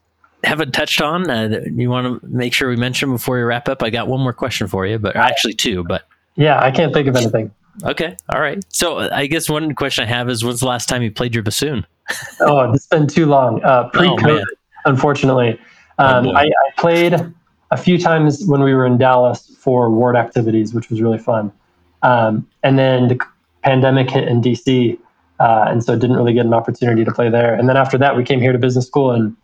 [0.45, 3.69] haven't touched on uh, that you want to make sure we mention before we wrap
[3.69, 3.83] up?
[3.83, 6.03] I got one more question for you, but actually two, but
[6.35, 7.53] yeah, I can't think of anything.
[7.85, 8.63] Okay, all right.
[8.69, 11.43] So I guess one question I have is, when's the last time you played your
[11.43, 11.87] bassoon?
[12.41, 13.63] oh, it's been too long.
[13.63, 14.43] Uh, pre-COVID.
[14.43, 14.45] Oh,
[14.85, 15.59] unfortunately.
[15.99, 17.15] Um, I, I, played
[17.71, 21.53] a few times when we were in Dallas for ward activities, which was really fun.
[22.03, 23.21] Um, and then the
[23.63, 24.99] pandemic hit in DC,
[25.39, 27.55] uh, and so didn't really get an opportunity to play there.
[27.55, 29.37] And then after that, we came here to business school, and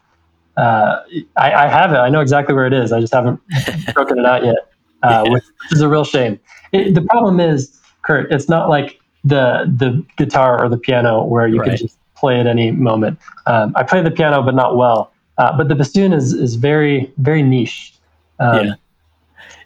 [0.57, 1.03] uh,
[1.37, 1.97] I, I, have it.
[1.97, 2.93] I know exactly where it is.
[2.93, 3.41] I just haven't
[3.95, 4.73] broken it out yet,
[5.03, 5.33] uh, yeah.
[5.33, 6.41] which is a real shame.
[6.73, 11.47] It, the problem is, Kurt, it's not like the the guitar or the piano where
[11.47, 11.71] you right.
[11.71, 13.19] can just play at any moment.
[13.47, 15.13] Um, I play the piano, but not well.
[15.39, 17.95] Uh, but the bassoon is is very very niche.
[18.41, 18.75] Um, yeah.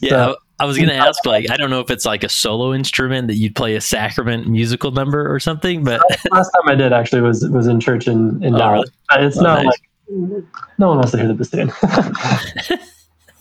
[0.00, 0.10] Yeah.
[0.10, 2.72] So, I was going to ask, like, I don't know if it's like a solo
[2.72, 6.00] instrument that you'd play a sacrament musical number or something, but
[6.30, 8.90] last time I did actually was was in church in in oh, Dallas.
[9.12, 9.26] Really?
[9.26, 9.66] It's oh, not nice.
[9.66, 10.44] like
[10.78, 11.72] no one wants to hear the bassoon.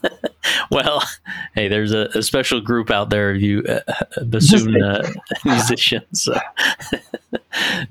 [0.71, 1.03] well,
[1.53, 3.81] hey, there's a, a, special group out there of you uh,
[4.25, 5.07] bassoon uh,
[5.43, 6.23] musicians.
[6.23, 6.39] So.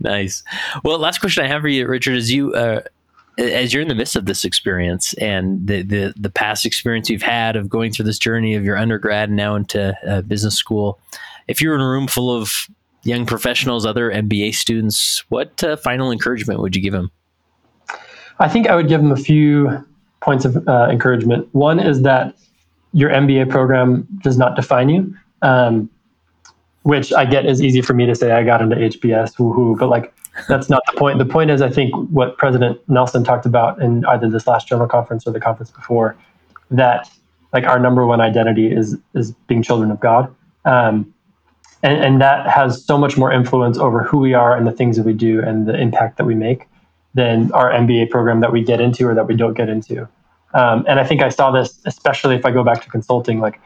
[0.00, 0.42] nice.
[0.82, 2.80] Well, last question I have for you, Richard, is you uh,
[3.40, 7.22] as you're in the midst of this experience and the, the, the past experience you've
[7.22, 11.00] had of going through this journey of your undergrad and now into uh, business school,
[11.48, 12.52] if you're in a room full of
[13.02, 17.10] young professionals, other MBA students, what uh, final encouragement would you give them?
[18.38, 19.84] I think I would give them a few
[20.20, 21.48] points of uh, encouragement.
[21.52, 22.34] One is that
[22.92, 25.88] your MBA program does not define you, um,
[26.82, 28.32] which I get is easy for me to say.
[28.32, 29.78] I got into HBS, woohoo!
[29.78, 30.14] But like
[30.48, 31.18] that's not the point.
[31.18, 34.88] The point is, I think what President Nelson talked about in either this last general
[34.88, 36.16] conference or the conference before,
[36.70, 37.10] that
[37.52, 41.12] like our number one identity is is being children of God, um,
[41.82, 44.96] and, and that has so much more influence over who we are and the things
[44.96, 46.68] that we do and the impact that we make
[47.14, 50.08] than our MBA program that we get into or that we don't get into.
[50.54, 53.60] Um, and I think I saw this, especially if I go back to consulting, like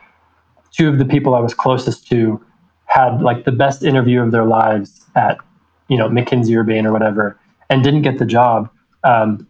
[0.71, 2.43] two of the people I was closest to
[2.87, 5.39] had like the best interview of their lives at
[5.89, 7.39] you know McKinsey or Bain or whatever,
[7.70, 8.70] and didn't get the job.
[9.05, 9.47] Um,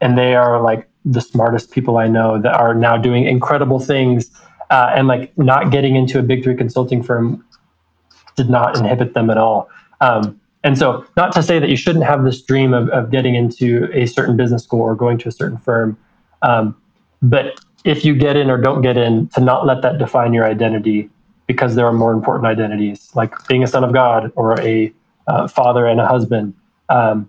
[0.00, 4.30] and they are like the smartest people I know that are now doing incredible things,
[4.70, 7.44] uh, and like not getting into a big three consulting firm
[8.36, 9.68] did not inhibit them at all.
[10.00, 13.34] Um, and so, not to say that you shouldn't have this dream of, of getting
[13.34, 15.96] into a certain business school or going to a certain firm,
[16.42, 16.76] um,
[17.22, 20.44] but if you get in or don't get in, to not let that define your
[20.44, 21.08] identity
[21.46, 24.92] because there are more important identities, like being a son of God or a
[25.48, 26.54] father and a husband.
[26.88, 27.28] Um,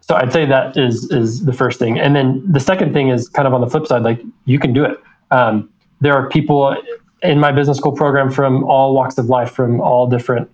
[0.00, 3.28] so I'd say that is is the first thing, and then the second thing is
[3.28, 4.98] kind of on the flip side, like you can do it.
[5.30, 5.70] Um,
[6.00, 6.76] there are people
[7.22, 10.50] in my business school program from all walks of life, from all different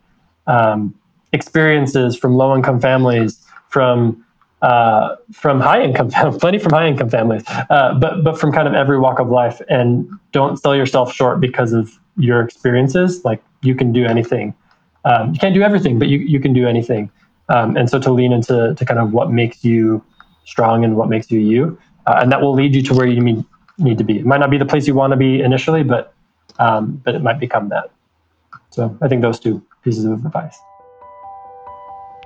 [0.47, 0.95] um,
[1.33, 4.25] experiences, from low income families, from
[4.61, 6.11] uh, from high income,
[6.41, 9.61] plenty from high income families, uh, but but from kind of every walk of life.
[9.69, 13.25] And don't sell yourself short because of your experiences.
[13.25, 14.55] Like you can do anything.
[15.05, 17.11] Um, you can't do everything, but you you can do anything.
[17.49, 20.05] Um, and so to lean into to kind of what makes you
[20.45, 23.21] strong and what makes you you, uh, and that will lead you to where you
[23.21, 23.45] need
[23.79, 24.19] need to be.
[24.19, 26.15] It might not be the place you want to be initially, but
[26.59, 27.91] um, but it might become that.
[28.71, 30.59] So I think those two pieces of advice.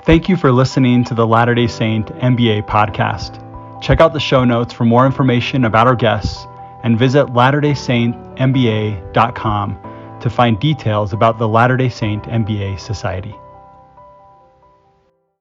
[0.05, 3.39] Thank you for listening to the Latter day Saint MBA podcast.
[3.81, 6.47] Check out the show notes for more information about our guests
[6.83, 9.92] and visit latterdaysaintmba.com
[10.23, 13.35] to find details about the Latter day Saint MBA Society.